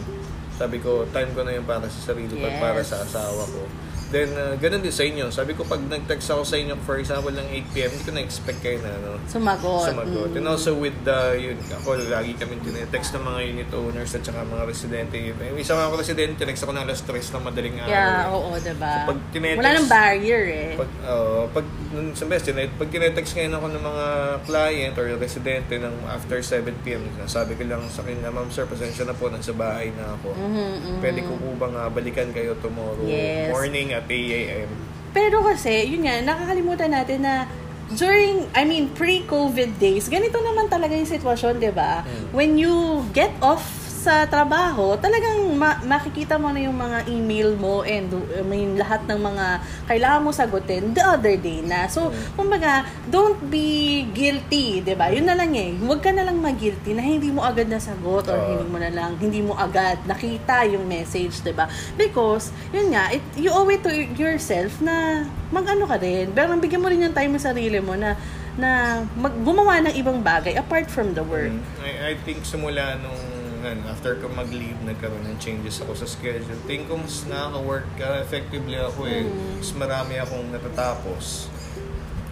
Sabi 0.54 0.78
ko, 0.78 1.08
time 1.10 1.32
ko 1.32 1.42
na 1.42 1.50
yun 1.50 1.64
para 1.64 1.88
sa 1.88 2.12
sarili 2.12 2.30
ko 2.30 2.44
at 2.44 2.60
para 2.60 2.78
Yes. 2.78 2.92
sa 2.92 3.00
asawa 3.00 3.42
ko. 3.42 3.64
Then, 4.06 4.30
uh, 4.32 4.54
ganun 4.56 4.80
din 4.80 4.90
sa 4.90 5.02
inyo. 5.02 5.26
Sabi 5.28 5.52
ko, 5.52 5.64
pag 5.64 5.80
nag-text 5.80 6.28
ako 6.28 6.42
sa 6.42 6.54
inyo, 6.54 6.76
for 6.80 6.96
example, 6.96 7.30
ng 7.30 7.48
8 7.64 7.74
p.m., 7.74 7.90
hindi 7.90 8.04
ko 8.04 8.12
na-expect 8.12 8.60
kayo 8.60 8.78
na, 8.78 8.92
ano, 8.92 9.10
Sumagot. 9.26 9.88
sumagot. 9.88 10.30
Mm. 10.30 10.38
And 10.38 10.46
also 10.46 10.70
with 10.72 10.94
the, 11.02 11.18
yun, 11.34 11.56
ako, 11.72 11.98
lagi 12.06 12.32
kami 12.34 12.60
tinetext 12.60 13.10
ng 13.12 13.24
mga 13.24 13.40
unit 13.44 13.70
owners 13.70 14.12
at 14.12 14.22
saka 14.22 14.42
mga 14.42 14.64
residente. 14.64 15.14
Yung 15.18 15.58
isa 15.58 15.72
mga 15.72 15.94
residente, 15.94 16.40
text 16.40 16.62
ako 16.62 16.72
ng 16.72 16.84
alas 16.84 17.00
3 17.00 17.10
ng 17.16 17.42
madaling 17.42 17.76
araw. 17.80 17.90
Yeah, 17.90 18.14
eh. 18.22 18.32
oo, 18.32 18.48
diba? 18.54 18.92
So, 18.94 19.08
pag 19.08 19.18
tinetext- 19.30 19.60
Wala 19.60 19.70
nang 19.72 19.88
barrier 19.88 20.42
eh. 20.46 20.70
Pag, 20.76 20.90
oo, 21.04 21.38
pag, 21.50 21.66
nun 21.90 22.06
sa 22.12 22.24
best, 22.24 22.44
tinet, 22.44 22.70
pag 22.74 22.88
tinetext 22.88 23.34
ngayon 23.34 23.54
ako 23.54 23.66
ng 23.70 23.82
mga 23.82 24.06
client 24.44 24.94
or 24.94 25.06
residente 25.14 25.74
ng 25.74 25.94
after 26.06 26.38
7 26.38 26.62
p.m., 26.82 27.02
sabi 27.24 27.54
ko 27.54 27.66
lang 27.66 27.82
sa 27.88 28.02
kanila, 28.02 28.30
ma'am 28.30 28.46
sir, 28.48 28.62
pasensya 28.64 29.02
na 29.02 29.14
po, 29.14 29.26
nasa 29.26 29.50
bahay 29.50 29.90
na 29.90 30.14
ako. 30.14 30.34
Mhm, 30.34 30.52
mhm. 30.76 30.98
Pwede 30.98 31.20
ko 31.22 31.34
po 31.34 31.48
bang 31.56 31.74
ah, 31.74 31.90
balikan 31.90 32.30
kayo 32.30 32.54
tomorrow 32.58 33.02
Yes. 33.04 33.50
morning 33.50 33.90
at 33.90 34.03
8 34.08 34.12
a.m. 34.12 34.68
Pero 35.14 35.46
kasi, 35.46 35.86
yun 35.86 36.08
nga, 36.08 36.18
nakakalimutan 36.24 36.90
natin 36.90 37.22
na 37.22 37.46
during, 37.94 38.48
I 38.56 38.66
mean, 38.66 38.90
pre-COVID 38.96 39.76
days, 39.78 40.08
ganito 40.08 40.40
naman 40.40 40.66
talaga 40.66 40.96
yung 40.96 41.06
sitwasyon, 41.06 41.62
di 41.62 41.70
ba? 41.70 42.02
Mm. 42.02 42.24
When 42.32 42.50
you 42.58 43.06
get 43.12 43.30
off 43.38 43.83
sa 44.04 44.28
trabaho, 44.28 45.00
talagang 45.00 45.48
ma- 45.56 45.80
makikita 45.80 46.36
mo 46.36 46.52
na 46.52 46.60
yung 46.60 46.76
mga 46.76 47.08
email 47.08 47.56
mo 47.56 47.80
and 47.80 48.12
I 48.36 48.44
mean, 48.44 48.76
lahat 48.76 49.08
ng 49.08 49.16
mga 49.16 49.46
kailangan 49.88 50.20
mo 50.20 50.28
sagutin 50.28 50.92
the 50.92 51.00
other 51.00 51.40
day 51.40 51.64
na. 51.64 51.88
So, 51.88 52.12
kumbaga, 52.36 52.84
don't 53.08 53.40
be 53.48 54.04
guilty, 54.12 54.84
'di 54.84 54.92
ba? 54.92 55.08
Yun 55.08 55.24
na 55.24 55.32
lang 55.32 55.56
eh. 55.56 55.72
Huwag 55.80 56.04
ka 56.04 56.12
na 56.12 56.28
lang 56.28 56.36
mag-guilty 56.36 56.92
na 56.92 57.00
hindi 57.00 57.32
mo 57.32 57.40
agad 57.40 57.72
nasagot 57.72 58.28
or 58.28 58.36
hindi 58.44 58.68
mo 58.68 58.76
na 58.76 58.92
lang, 58.92 59.16
hindi 59.16 59.40
mo 59.40 59.56
agad 59.56 60.04
nakita 60.04 60.68
yung 60.68 60.84
message, 60.84 61.40
'di 61.40 61.56
ba? 61.56 61.64
Because, 61.96 62.52
yun 62.76 62.92
nga, 62.92 63.08
it, 63.08 63.24
you 63.40 63.48
owe 63.48 63.66
it 63.72 63.80
to 63.80 63.90
yourself 64.20 64.84
na 64.84 65.24
mag-ano 65.48 65.88
ka 65.88 65.96
rin. 65.96 66.28
Pero 66.36 66.52
bigyan 66.60 66.84
mo 66.84 66.92
rin 66.92 67.08
yung 67.08 67.16
time 67.16 67.32
sa 67.40 67.54
sarili 67.54 67.80
mo 67.80 67.96
na 67.96 68.18
na 68.54 69.02
mag, 69.18 69.34
gumawa 69.42 69.82
ng 69.82 69.94
ibang 69.98 70.22
bagay 70.22 70.54
apart 70.54 70.86
from 70.86 71.14
the 71.14 71.22
work. 71.26 71.50
I, 71.82 72.14
I 72.14 72.20
think 72.22 72.46
simula 72.46 72.98
nung 73.02 73.33
ano, 73.64 73.82
after 73.88 74.20
ko 74.20 74.28
mag-leave, 74.30 74.76
nagkaroon 74.84 75.24
ng 75.24 75.38
changes 75.40 75.80
ako 75.80 75.96
sa 75.96 76.06
schedule. 76.06 76.56
Think 76.68 76.86
ko 76.92 77.00
mas 77.00 77.24
nakaka-work 77.24 77.88
ka 77.96 78.20
effectively 78.20 78.76
ako 78.76 79.08
eh. 79.08 79.24
Mm. 79.24 79.58
Mas 79.58 79.70
marami 79.72 80.14
akong 80.20 80.46
natatapos. 80.52 81.48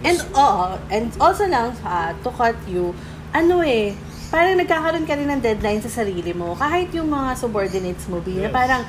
And 0.03 0.19
oo, 0.35 0.77
and 0.91 1.09
also 1.17 1.47
lang 1.47 1.73
uh, 1.81 2.11
to 2.21 2.29
cut 2.35 2.59
you, 2.67 2.91
ano 3.31 3.63
eh, 3.63 3.95
parang 4.33 4.57
nagkakaroon 4.57 5.05
ka 5.05 5.13
rin 5.15 5.29
ng 5.29 5.41
deadline 5.41 5.79
sa 5.79 6.03
sarili 6.03 6.33
mo. 6.33 6.57
Kahit 6.59 6.89
yung 6.91 7.09
mga 7.09 7.37
subordinates 7.39 8.05
mo, 8.09 8.19
B, 8.19 8.37
na 8.37 8.49
Yes. 8.49 8.53
parang, 8.53 8.81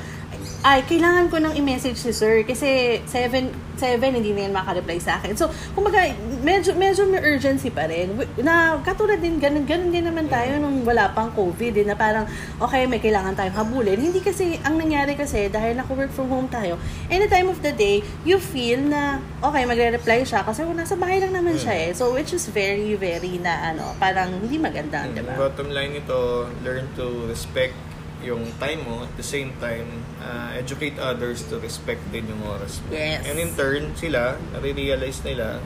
ay, 0.65 0.81
kailangan 0.89 1.29
ko 1.29 1.37
nang 1.37 1.53
i-message 1.53 2.01
si 2.01 2.09
sir 2.09 2.41
kasi 2.41 2.97
7, 3.05 3.53
7 3.77 4.01
hindi 4.17 4.33
na 4.33 4.49
yan 4.49 4.53
makareply 4.55 4.97
sa 4.97 5.21
akin. 5.21 5.37
So, 5.37 5.51
kumbaga, 5.77 6.09
medyo, 6.41 6.73
medyo 6.73 7.05
may 7.05 7.21
urgency 7.21 7.69
pa 7.69 7.85
rin. 7.85 8.17
Na 8.41 8.81
katulad 8.81 9.21
din, 9.21 9.37
ganun, 9.37 9.67
ganun 9.67 9.93
din 9.93 10.09
naman 10.09 10.25
tayo 10.25 10.57
nung 10.57 10.81
wala 10.81 11.11
pang 11.13 11.29
COVID. 11.35 11.73
Eh, 11.81 11.85
na 11.85 11.93
parang, 11.93 12.25
okay, 12.57 12.89
may 12.89 12.97
kailangan 12.97 13.37
tayong 13.37 13.53
habulin. 13.53 13.99
Hindi 13.99 14.25
kasi, 14.25 14.57
ang 14.65 14.81
nangyari 14.81 15.13
kasi, 15.13 15.51
dahil 15.53 15.77
naka-work 15.77 16.09
from 16.15 16.33
home 16.33 16.49
tayo, 16.49 16.81
any 17.13 17.29
time 17.29 17.51
of 17.51 17.61
the 17.61 17.75
day, 17.75 18.01
you 18.25 18.41
feel 18.41 18.81
na, 18.81 19.21
okay, 19.45 19.69
magre-reply 19.69 20.25
siya 20.25 20.41
kasi 20.41 20.65
nasa 20.65 20.97
bahay 20.97 21.21
lang 21.21 21.35
naman 21.35 21.59
siya 21.59 21.73
eh. 21.77 21.89
So, 21.93 22.15
which 22.15 22.33
is 22.33 22.49
very, 22.49 22.97
very 22.97 23.37
na, 23.37 23.75
ano, 23.75 23.93
parang 24.01 24.33
hindi 24.41 24.57
maganda, 24.57 25.05
di 25.05 25.21
Yung 25.21 25.29
ba? 25.29 25.45
bottom 25.45 25.69
line 25.69 25.99
nito, 25.99 26.49
learn 26.65 26.89
to 26.97 27.29
respect 27.29 27.75
yung 28.21 28.45
time 28.55 28.81
mo 28.81 29.01
at 29.01 29.13
the 29.13 29.25
same 29.25 29.51
time 29.57 29.85
uh, 30.17 30.53
educate 30.53 30.95
others 30.97 31.43
to 31.43 31.59
respect 31.59 31.99
din 32.09 32.25
yung 32.25 32.41
oras 32.43 32.79
mo. 32.81 32.91
Yes. 32.91 33.23
And 33.23 33.35
in 33.35 33.51
turn, 33.53 33.91
sila, 33.93 34.35
nare-realize 34.51 35.21
nila 35.21 35.59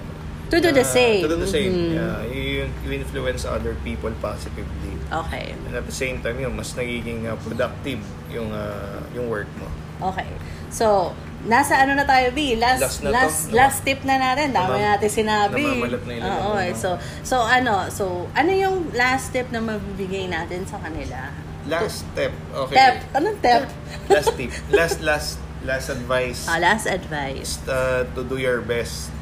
To 0.49 0.57
do 0.57 0.73
the 0.73 0.81
na- 0.81 0.89
same. 0.91 1.21
To 1.21 1.29
do 1.29 1.37
the 1.37 1.45
same. 1.47 1.69
Mhm. 1.69 1.93
Yeah, 1.93 2.19
you, 2.25 2.41
you 2.81 2.91
influence 2.91 3.45
other 3.45 3.77
people 3.83 4.09
positively. 4.19 4.97
Okay. 5.07 5.53
And 5.67 5.77
at 5.77 5.85
the 5.85 5.93
same 5.93 6.19
time, 6.19 6.41
yun, 6.41 6.57
mas 6.57 6.73
nagiging 6.73 7.29
uh, 7.29 7.37
productive 7.37 8.01
yung 8.27 8.49
uh, 8.49 8.97
yung 9.13 9.29
work 9.29 9.45
mo. 9.55 9.69
Okay. 10.09 10.25
So, 10.73 11.13
nasa 11.45 11.77
ano 11.77 11.93
na 11.93 12.01
tayo, 12.01 12.33
B? 12.33 12.57
Last, 12.57 12.81
Last 12.81 12.97
na 12.99 13.07
to, 13.07 13.13
last, 13.15 13.39
no? 13.45 13.53
last 13.55 13.77
tip 13.83 14.01
na 14.01 14.17
natin. 14.17 14.49
Dami 14.49 14.73
Namam- 14.73 14.89
natin 14.89 15.09
sinabi. 15.11 15.61
namamalat 15.61 16.03
na 16.03 16.13
ilan 16.17 16.29
Oo, 16.41 16.51
eh. 16.57 16.71
no? 16.71 16.77
So, 16.77 16.89
so, 17.21 17.35
ano, 17.39 17.85
so, 17.87 18.03
ano 18.33 18.49
yung 18.49 18.89
last 18.91 19.29
tip 19.29 19.49
na 19.49 19.59
mabibigay 19.59 20.25
natin 20.25 20.65
sa 20.65 20.81
kanila? 20.81 21.29
Last 21.69 22.01
step. 22.01 22.33
Okay. 22.65 22.75
Tip. 22.75 22.95
Anong 23.13 23.37
tip? 23.39 23.63
last 24.09 24.29
tip. 24.33 24.51
Last, 24.73 24.97
last, 25.05 25.29
last 25.61 25.87
advice. 25.93 26.49
Ah, 26.49 26.57
last 26.57 26.89
advice. 26.89 27.61
Just 27.61 27.69
uh, 27.69 28.09
to 28.17 28.25
do 28.25 28.41
your 28.41 28.65
best. 28.65 29.13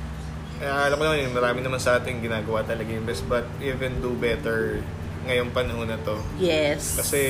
Eh, 0.58 0.66
alam 0.66 0.98
ko 0.98 1.06
naman 1.06 1.28
yun, 1.28 1.36
marami 1.38 1.60
naman 1.62 1.78
sa 1.78 2.02
atin 2.02 2.18
ginagawa 2.18 2.66
talaga 2.66 2.90
yung 2.90 3.06
best, 3.06 3.22
but 3.30 3.46
even 3.62 4.02
do 4.02 4.18
better 4.18 4.82
ngayong 5.28 5.52
panahon 5.52 5.86
na 5.86 6.00
to. 6.02 6.16
Yes. 6.40 6.96
Kasi 6.96 7.22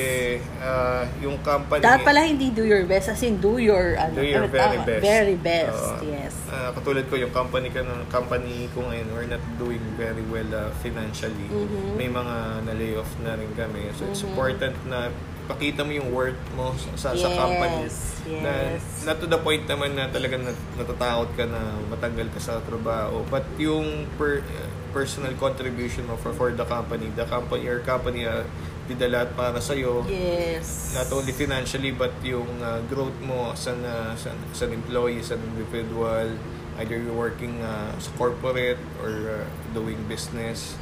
uh, 0.58 1.02
yung 1.18 1.36
company... 1.42 1.82
Dapat 1.82 2.06
pala 2.06 2.22
hindi 2.22 2.48
do 2.48 2.62
your 2.62 2.86
best, 2.86 3.10
as 3.10 3.20
in 3.20 3.36
do 3.36 3.58
your, 3.58 3.98
ano, 3.98 4.14
Do 4.14 4.22
your 4.22 4.46
ano, 4.46 4.54
very 4.54 4.78
tama, 4.78 4.88
best. 4.88 5.02
Very 5.02 5.36
best, 5.36 5.74
Oo. 5.76 6.06
yes. 6.06 6.32
Ah, 6.48 6.70
katulad 6.72 7.04
ko, 7.06 7.18
yung 7.18 7.34
company 7.34 7.68
ko, 7.68 7.82
company 8.08 8.70
ko 8.72 8.86
ngayon, 8.86 9.06
we're 9.10 9.26
not 9.26 9.42
doing 9.58 9.82
very 9.94 10.22
well 10.30 10.48
uh, 10.48 10.70
financially. 10.78 11.50
Mhm. 11.50 11.98
May 11.98 12.08
mga 12.08 12.34
na-lay 12.64 12.94
off 12.94 13.10
na 13.20 13.34
rin 13.34 13.50
kami. 13.52 13.90
So, 13.94 14.06
it's 14.06 14.22
Mhm. 14.22 14.30
important 14.30 14.74
na 14.86 15.10
pakita 15.48 15.80
mo 15.80 15.90
yung 15.90 16.12
worth 16.12 16.36
mo 16.52 16.76
sa, 16.92 17.16
sa 17.16 17.28
company. 17.32 17.88
Yes, 17.88 18.20
Na, 18.28 18.52
yes. 18.76 18.84
not 19.08 19.16
to 19.16 19.24
the 19.24 19.40
point 19.40 19.64
naman 19.64 19.96
na 19.96 20.04
talagang 20.06 20.44
nat- 20.44 20.66
natatakot 20.76 21.32
ka 21.32 21.48
na 21.48 21.72
matanggal 21.88 22.28
ka 22.28 22.36
sa 22.36 22.60
trabaho. 22.60 23.24
But 23.26 23.48
yung 23.56 24.04
per, 24.20 24.44
personal 24.90 25.32
contribution 25.36 26.06
mo 26.06 26.16
for, 26.16 26.32
for 26.32 26.48
the 26.52 26.64
company, 26.64 27.08
the 27.14 27.24
company, 27.24 27.64
your 27.64 27.80
company 27.80 28.26
uh, 28.26 28.42
did 28.88 29.00
a 29.04 29.08
lot 29.08 29.28
para 29.36 29.60
sa'yo 29.60 30.00
Yes. 30.08 30.96
not 30.96 31.12
only 31.12 31.32
financially 31.32 31.92
but 31.92 32.12
yung 32.24 32.48
uh, 32.64 32.80
growth 32.88 33.16
mo 33.20 33.52
as 33.52 33.68
an, 33.68 33.84
uh, 33.84 34.16
as, 34.16 34.24
an, 34.24 34.36
as 34.50 34.60
an 34.64 34.72
employee, 34.72 35.20
as 35.20 35.30
an 35.30 35.40
individual, 35.54 36.32
either 36.80 36.96
you're 36.96 37.12
working 37.12 37.60
uh, 37.60 37.92
sa 37.98 38.10
corporate 38.16 38.80
or 39.04 39.42
uh, 39.42 39.44
doing 39.74 39.98
business. 40.08 40.78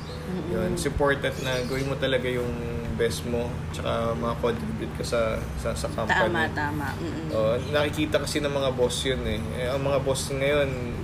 Yun, 0.50 0.74
it's 0.74 0.82
important 0.82 1.38
na 1.46 1.62
gawin 1.70 1.86
mo 1.86 1.94
talaga 1.94 2.26
yung 2.26 2.50
best 2.98 3.22
mo 3.30 3.46
tsaka 3.70 4.10
makakontribute 4.18 4.90
ka 4.98 5.04
sa, 5.06 5.20
sa, 5.62 5.70
sa 5.76 5.86
company. 5.94 6.18
Tama, 6.18 6.42
tama. 6.50 6.86
Mm-mm. 6.98 7.30
Oh, 7.30 7.54
nakikita 7.70 8.18
kasi 8.18 8.42
ng 8.42 8.50
mga 8.50 8.74
boss 8.74 9.06
yun 9.06 9.22
eh. 9.22 9.38
eh. 9.54 9.70
Ang 9.70 9.86
mga 9.86 9.98
boss 10.02 10.26
ngayon, 10.34 10.95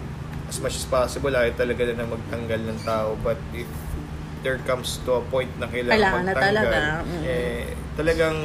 as 0.53 0.61
much 0.61 0.77
as 0.77 0.85
possible, 0.85 1.33
ayaw 1.33 1.57
talaga 1.57 1.89
na 1.97 2.05
magtanggal 2.05 2.61
ng 2.61 2.79
tao. 2.85 3.17
But 3.25 3.41
if 3.57 3.65
there 4.45 4.61
comes 4.69 5.01
to 5.09 5.17
a 5.17 5.25
point 5.33 5.49
na 5.57 5.65
kailangan, 5.65 5.97
Kailangan 5.97 6.23
na 6.23 6.33
magtanggal, 6.37 6.65
talaga. 6.69 6.81
Mm. 7.09 7.23
eh, 7.25 7.63
talagang 7.97 8.37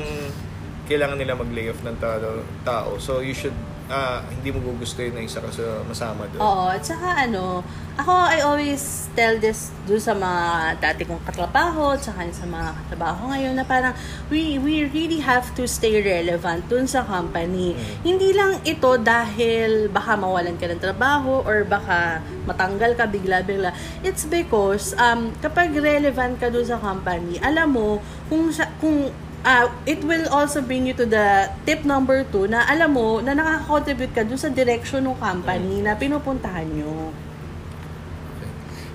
kailangan 0.88 1.20
nila 1.20 1.36
mag-lay 1.36 1.68
off 1.68 1.84
ng 1.84 1.98
tao. 2.00 2.42
tao. 2.64 2.90
So 2.98 3.20
you 3.20 3.36
should, 3.36 3.54
ah, 3.92 4.24
hindi 4.24 4.56
mo 4.56 4.64
gugustuhin 4.64 5.12
na 5.12 5.22
isa 5.22 5.44
ka 5.44 5.52
sa 5.52 5.84
masama 5.84 6.24
doon. 6.32 6.40
Oo, 6.40 6.66
at 6.72 6.82
saka 6.82 7.28
ano, 7.28 7.60
ako 8.00 8.14
I 8.14 8.40
always 8.46 9.10
tell 9.18 9.36
this 9.42 9.74
do 9.84 9.98
sa 9.98 10.14
mga 10.14 10.78
dati 10.80 11.02
kong 11.04 11.20
katrabaho, 11.28 11.98
at 11.98 12.02
saka 12.06 12.24
sa 12.32 12.48
mga 12.48 12.72
katrabaho 12.78 13.34
ngayon 13.36 13.58
na 13.58 13.66
parang 13.68 13.92
we 14.32 14.56
we 14.62 14.88
really 14.88 15.20
have 15.20 15.50
to 15.58 15.68
stay 15.68 16.00
relevant 16.00 16.64
dun 16.72 16.88
sa 16.88 17.04
company. 17.04 17.76
Mm. 17.76 17.96
Hindi 18.08 18.30
lang 18.32 18.64
ito 18.64 18.96
dahil 19.02 19.92
baka 19.92 20.16
mawalan 20.16 20.56
ka 20.56 20.72
ng 20.72 20.80
trabaho 20.80 21.44
or 21.44 21.68
baka 21.68 22.24
matanggal 22.48 22.96
ka 22.96 23.10
bigla-bigla. 23.10 23.76
It's 24.08 24.24
because 24.24 24.96
um 24.96 25.36
kapag 25.44 25.76
relevant 25.76 26.40
ka 26.40 26.48
dun 26.48 26.64
sa 26.64 26.80
company, 26.80 27.42
alam 27.44 27.76
mo 27.76 28.00
kung 28.32 28.54
sa, 28.54 28.72
kung 28.80 29.10
ah 29.46 29.70
it 29.86 30.02
will 30.02 30.26
also 30.34 30.62
bring 30.62 30.90
you 30.90 30.96
to 30.98 31.06
the 31.06 31.52
tip 31.68 31.86
number 31.86 32.26
two 32.34 32.50
na 32.50 32.66
alam 32.66 32.94
mo 32.94 33.22
na 33.22 33.38
nakaka-contribute 33.38 34.14
ka 34.14 34.26
dun 34.26 34.40
sa 34.40 34.50
direction 34.50 35.06
ng 35.06 35.18
company 35.18 35.82
na 35.86 35.94
pinupuntahan 35.94 36.66
nyo. 36.66 37.14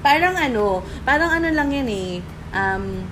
Parang 0.03 0.35
ano, 0.35 0.83
parang 1.07 1.31
ano 1.31 1.49
lang 1.55 1.71
yan 1.71 1.87
eh, 1.87 2.13
um, 2.51 3.07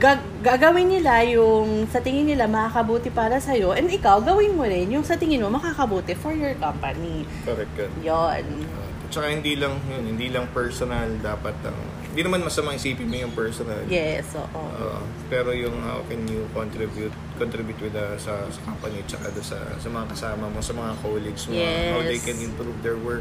gag- 0.00 0.32
gagawin 0.40 0.88
nila 0.88 1.22
yung 1.28 1.84
sa 1.92 2.00
tingin 2.00 2.24
nila 2.24 2.48
makakabuti 2.48 3.12
para 3.12 3.36
sa'yo 3.36 3.76
and 3.76 3.92
ikaw 3.92 4.20
gawin 4.24 4.56
mo 4.56 4.64
rin 4.64 4.88
yung 4.88 5.04
sa 5.04 5.20
tingin 5.20 5.44
mo 5.44 5.52
makakabuti 5.52 6.16
for 6.16 6.32
your 6.32 6.56
company. 6.56 7.28
Correct. 7.44 7.92
Yon. 8.00 8.44
Uh, 8.64 9.04
at 9.06 9.10
saka 9.12 9.30
hindi 9.30 9.54
lang 9.54 9.76
yun, 9.86 10.16
hindi 10.16 10.32
lang 10.32 10.50
personal 10.50 11.06
dapat 11.22 11.54
ang 11.62 11.78
hindi 12.16 12.32
naman 12.32 12.48
masama 12.48 12.72
isipin 12.72 13.12
mo 13.12 13.16
yung 13.20 13.36
personal. 13.36 13.76
Yes, 13.92 14.32
oo. 14.32 14.48
Uh, 14.72 15.04
pero 15.28 15.52
yung 15.52 15.76
how 15.84 16.00
can 16.08 16.24
you 16.24 16.48
contribute 16.56 17.12
contribute 17.36 17.76
with 17.76 17.92
the, 17.92 18.16
sa, 18.16 18.40
sa 18.48 18.60
company 18.64 19.04
tsaka 19.04 19.28
sa 19.44 19.60
sa 19.76 19.88
mga 19.92 20.16
kasama 20.16 20.48
mo 20.48 20.64
sa 20.64 20.72
mga 20.72 20.96
colleagues 21.04 21.44
mo 21.44 21.60
how 21.60 22.00
they 22.00 22.16
Yes. 22.16 22.24
can 22.24 22.40
improve 22.40 22.80
their 22.80 22.96
work 22.96 23.20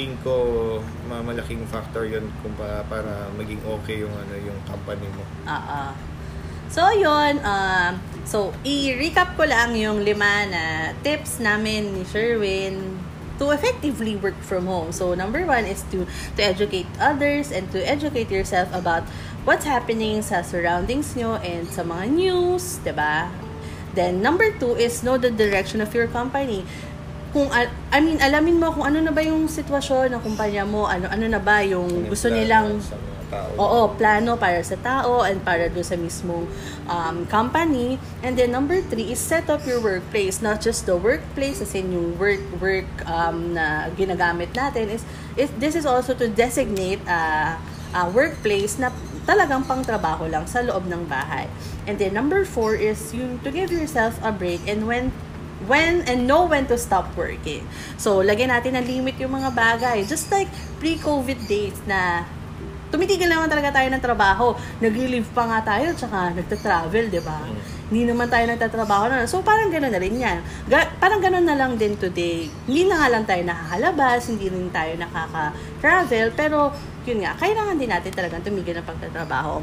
tingin 0.00 0.16
ko 0.24 0.80
ma- 1.04 1.20
malaking 1.20 1.68
factor 1.68 2.08
yun 2.08 2.24
kung 2.40 2.56
pa, 2.56 2.80
para 2.88 3.28
maging 3.36 3.60
okay 3.60 4.00
yung 4.00 4.16
ano 4.16 4.40
yung 4.40 4.56
company 4.64 5.04
mo 5.12 5.20
Oo. 5.44 5.82
So, 6.64 6.90
yun. 6.90 7.38
Um, 7.44 8.00
so, 8.26 8.50
i-recap 8.66 9.36
ko 9.38 9.46
lang 9.46 9.76
yung 9.78 10.02
lima 10.02 10.48
na 10.48 10.62
tips 11.06 11.38
namin 11.38 11.92
ni 11.94 12.02
Sherwin 12.02 12.93
to 13.38 13.50
effectively 13.50 14.14
work 14.16 14.38
from 14.42 14.66
home. 14.66 14.92
So, 14.92 15.14
number 15.14 15.42
one 15.46 15.66
is 15.66 15.82
to 15.90 16.06
to 16.36 16.40
educate 16.42 16.86
others 16.98 17.50
and 17.50 17.66
to 17.74 17.82
educate 17.82 18.30
yourself 18.30 18.70
about 18.70 19.06
what's 19.42 19.66
happening 19.66 20.22
sa 20.22 20.42
surroundings 20.42 21.14
nyo 21.18 21.38
and 21.42 21.66
sa 21.68 21.82
mga 21.82 22.04
news, 22.14 22.78
'di 22.82 22.94
ba? 22.94 23.30
Then, 23.94 24.18
number 24.18 24.50
two 24.58 24.74
is 24.74 25.06
know 25.06 25.14
the 25.14 25.30
direction 25.30 25.78
of 25.78 25.94
your 25.94 26.10
company. 26.10 26.66
Kung, 27.34 27.50
I 27.50 27.98
mean, 27.98 28.22
alamin 28.22 28.62
mo 28.62 28.70
kung 28.70 28.86
ano 28.86 29.02
na 29.02 29.10
ba 29.10 29.18
yung 29.22 29.50
sitwasyon 29.50 30.14
ng 30.14 30.20
kumpanya 30.22 30.62
mo, 30.62 30.86
ano, 30.86 31.10
ano 31.10 31.26
na 31.26 31.42
ba 31.42 31.66
yung 31.66 32.06
gusto 32.06 32.30
nilang 32.30 32.78
tao 33.34 33.48
Oo, 33.58 33.80
plano 33.98 34.38
para 34.38 34.62
sa 34.62 34.78
tao 34.78 35.26
and 35.26 35.42
para 35.42 35.66
doon 35.70 35.86
sa 35.86 35.98
mismong 35.98 36.46
um, 36.86 37.26
company. 37.26 37.98
And 38.22 38.38
then 38.38 38.54
number 38.54 38.82
three 38.82 39.10
is 39.14 39.18
set 39.22 39.50
up 39.50 39.66
your 39.66 39.82
workplace. 39.82 40.42
Not 40.42 40.62
just 40.62 40.86
the 40.86 40.94
workplace, 40.94 41.62
as 41.62 41.74
in 41.74 41.90
yung 41.90 42.18
work, 42.18 42.42
work 42.58 42.88
um, 43.06 43.54
na 43.54 43.90
ginagamit 43.94 44.54
natin. 44.54 44.90
Is, 44.90 45.02
is, 45.34 45.50
this 45.58 45.74
is 45.74 45.86
also 45.86 46.14
to 46.18 46.26
designate 46.30 47.02
a, 47.06 47.54
a 47.94 48.10
workplace 48.10 48.78
na 48.78 48.90
talagang 49.24 49.64
pang 49.64 49.80
trabaho 49.80 50.28
lang 50.28 50.46
sa 50.46 50.60
loob 50.62 50.86
ng 50.86 51.06
bahay. 51.10 51.50
And 51.86 51.98
then 51.98 52.14
number 52.14 52.44
four 52.44 52.76
is 52.76 53.14
yung 53.14 53.40
to 53.42 53.50
give 53.50 53.72
yourself 53.72 54.18
a 54.20 54.32
break 54.32 54.64
and 54.68 54.84
when 54.84 55.12
when 55.64 56.04
and 56.04 56.28
know 56.28 56.44
when 56.44 56.68
to 56.68 56.76
stop 56.76 57.08
working. 57.16 57.64
So, 57.96 58.20
lagyan 58.20 58.52
natin 58.52 58.76
ng 58.76 58.84
limit 58.84 59.16
yung 59.16 59.32
mga 59.32 59.56
bagay. 59.56 60.04
Just 60.04 60.28
like 60.28 60.50
pre-COVID 60.76 61.48
days 61.48 61.78
na 61.88 62.28
tumitigil 62.94 63.26
naman 63.26 63.50
talaga 63.50 63.74
tayo 63.74 63.90
ng 63.90 63.98
trabaho. 63.98 64.54
Nag-relieve 64.78 65.26
pa 65.34 65.50
nga 65.50 65.58
tayo, 65.66 65.90
tsaka 65.98 66.30
nagta-travel, 66.30 67.10
di 67.10 67.18
ba? 67.18 67.42
Hindi 67.90 68.06
naman 68.06 68.30
tayo 68.30 68.46
nagtatrabaho 68.46 69.10
na. 69.10 69.26
So, 69.26 69.42
parang 69.42 69.74
gano'n 69.74 69.90
na 69.90 69.98
rin 69.98 70.14
yan. 70.14 70.38
Ga- 70.70 70.94
parang 71.02 71.18
gano'n 71.18 71.42
na 71.42 71.58
lang 71.58 71.74
din 71.74 71.98
today. 71.98 72.46
Hindi 72.70 72.86
na 72.86 73.02
nga 73.02 73.08
lang 73.10 73.26
tayo 73.26 73.42
nakakalabas, 73.42 74.30
hindi 74.30 74.46
rin 74.46 74.70
tayo 74.70 74.94
nakaka-travel, 74.94 76.26
pero 76.38 76.70
yun 77.02 77.26
nga, 77.26 77.34
kailangan 77.34 77.76
din 77.76 77.90
natin 77.90 78.12
talagang 78.14 78.46
tumigil 78.46 78.78
ng 78.78 78.86
pagtatrabaho. 78.86 79.58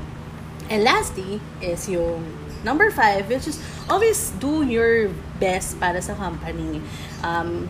And 0.68 0.84
lastly 0.84 1.40
is 1.64 1.88
yung 1.88 2.24
number 2.64 2.92
five, 2.92 3.28
which 3.28 3.48
is 3.48 3.58
always 3.90 4.32
do 4.38 4.62
your 4.64 5.10
best 5.42 5.80
para 5.82 6.00
sa 6.00 6.14
company. 6.14 6.80
Um, 7.26 7.68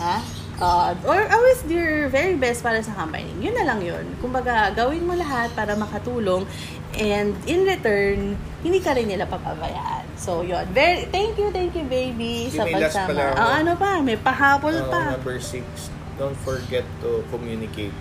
ha? 0.00 0.20
Uh, 0.56 0.96
or 1.04 1.20
always 1.28 1.60
do 1.62 1.74
your 1.74 2.08
very 2.08 2.32
best 2.32 2.62
para 2.62 2.80
sa 2.80 2.90
company. 2.90 3.28
Yun 3.38 3.52
na 3.52 3.64
lang 3.66 3.76
yun. 3.78 4.16
Kumbaga, 4.16 4.72
gawin 4.72 5.04
mo 5.04 5.12
lahat 5.12 5.52
para 5.52 5.76
makatulong 5.76 6.48
and 6.94 7.36
in 7.44 7.60
return, 7.62 8.32
hindi 8.62 8.80
ka 8.80 8.96
rin 8.96 9.04
nila 9.06 9.24
papabayaan. 9.24 10.08
So, 10.16 10.40
yun. 10.40 10.64
Very, 10.72 11.04
thank 11.06 11.36
you, 11.36 11.50
thank 11.50 11.70
you, 11.70 11.84
baby, 11.84 12.48
Hindi, 12.48 12.56
sa 12.56 12.64
may 12.64 12.72
last 12.72 12.96
pagsama. 12.96 13.08
pala. 13.12 13.24
Ah, 13.36 13.60
ano 13.60 13.72
pa? 13.74 14.00
May 14.00 14.16
pahabol 14.16 14.72
Uh, 14.74 14.88
pa. 14.88 15.00
number 15.12 15.36
six 15.36 15.92
don't 16.16 16.38
forget 16.38 16.80
to 16.98 17.20
communicate 17.28 17.92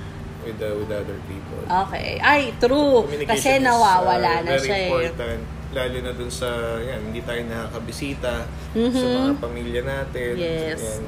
with 0.41 0.55
the, 0.55 0.71
with 0.71 0.87
other 0.87 1.19
people 1.27 1.59
Okay. 1.67 2.15
Ay, 2.17 2.55
true. 2.55 3.03
Kasi 3.03 3.27
Communication 3.27 3.59
is, 3.59 3.67
nawawala 3.67 4.15
uh, 4.31 4.39
na 4.39 4.51
very 4.53 4.63
siya 4.63 4.77
eh. 4.77 4.87
important. 4.87 5.39
Lalo 5.75 5.97
na 5.99 6.11
dun 6.13 6.31
sa, 6.31 6.47
yan, 6.79 6.99
hindi 7.03 7.19
tayo 7.19 7.41
nakakabisita 7.43 8.33
sa 8.47 8.79
Mhm. 8.79 8.95
mga 8.95 9.33
pamilya 9.43 9.81
natin. 9.83 10.31
Yes. 10.39 10.79
Yan. 10.79 11.03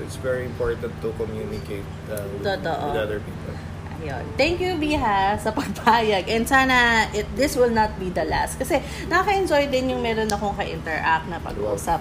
So 0.00 0.08
it's 0.08 0.16
very 0.16 0.48
important 0.48 0.96
to 1.04 1.12
communicate 1.20 1.84
uh, 2.08 2.24
with, 2.32 2.40
Totoo. 2.40 2.88
with 2.88 2.96
other 2.96 3.20
people. 3.20 3.52
Ayun. 4.00 4.24
Thank 4.40 4.64
you, 4.64 4.80
Biha, 4.80 5.36
sa 5.36 5.52
pagpayag. 5.52 6.24
And 6.24 6.48
sana 6.48 7.04
it, 7.12 7.28
this 7.36 7.52
will 7.52 7.68
not 7.68 7.92
be 8.00 8.08
the 8.08 8.24
last. 8.24 8.56
Kasi 8.56 8.80
nakaka-enjoy 9.12 9.68
din 9.68 9.92
yung 9.92 10.00
meron 10.00 10.32
akong 10.32 10.56
ka-interact 10.56 11.28
na 11.28 11.36
pag-uusap. 11.36 12.00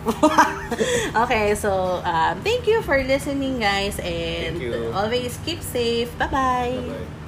okay, 1.27 1.59
so 1.59 1.99
um, 2.07 2.39
thank 2.39 2.71
you 2.71 2.79
for 2.87 2.95
listening, 3.03 3.59
guys. 3.59 3.99
And 3.99 4.63
always 4.95 5.35
keep 5.43 5.59
safe. 5.59 6.07
Bye-bye. 6.15 6.79
Bye-bye. 6.79 7.18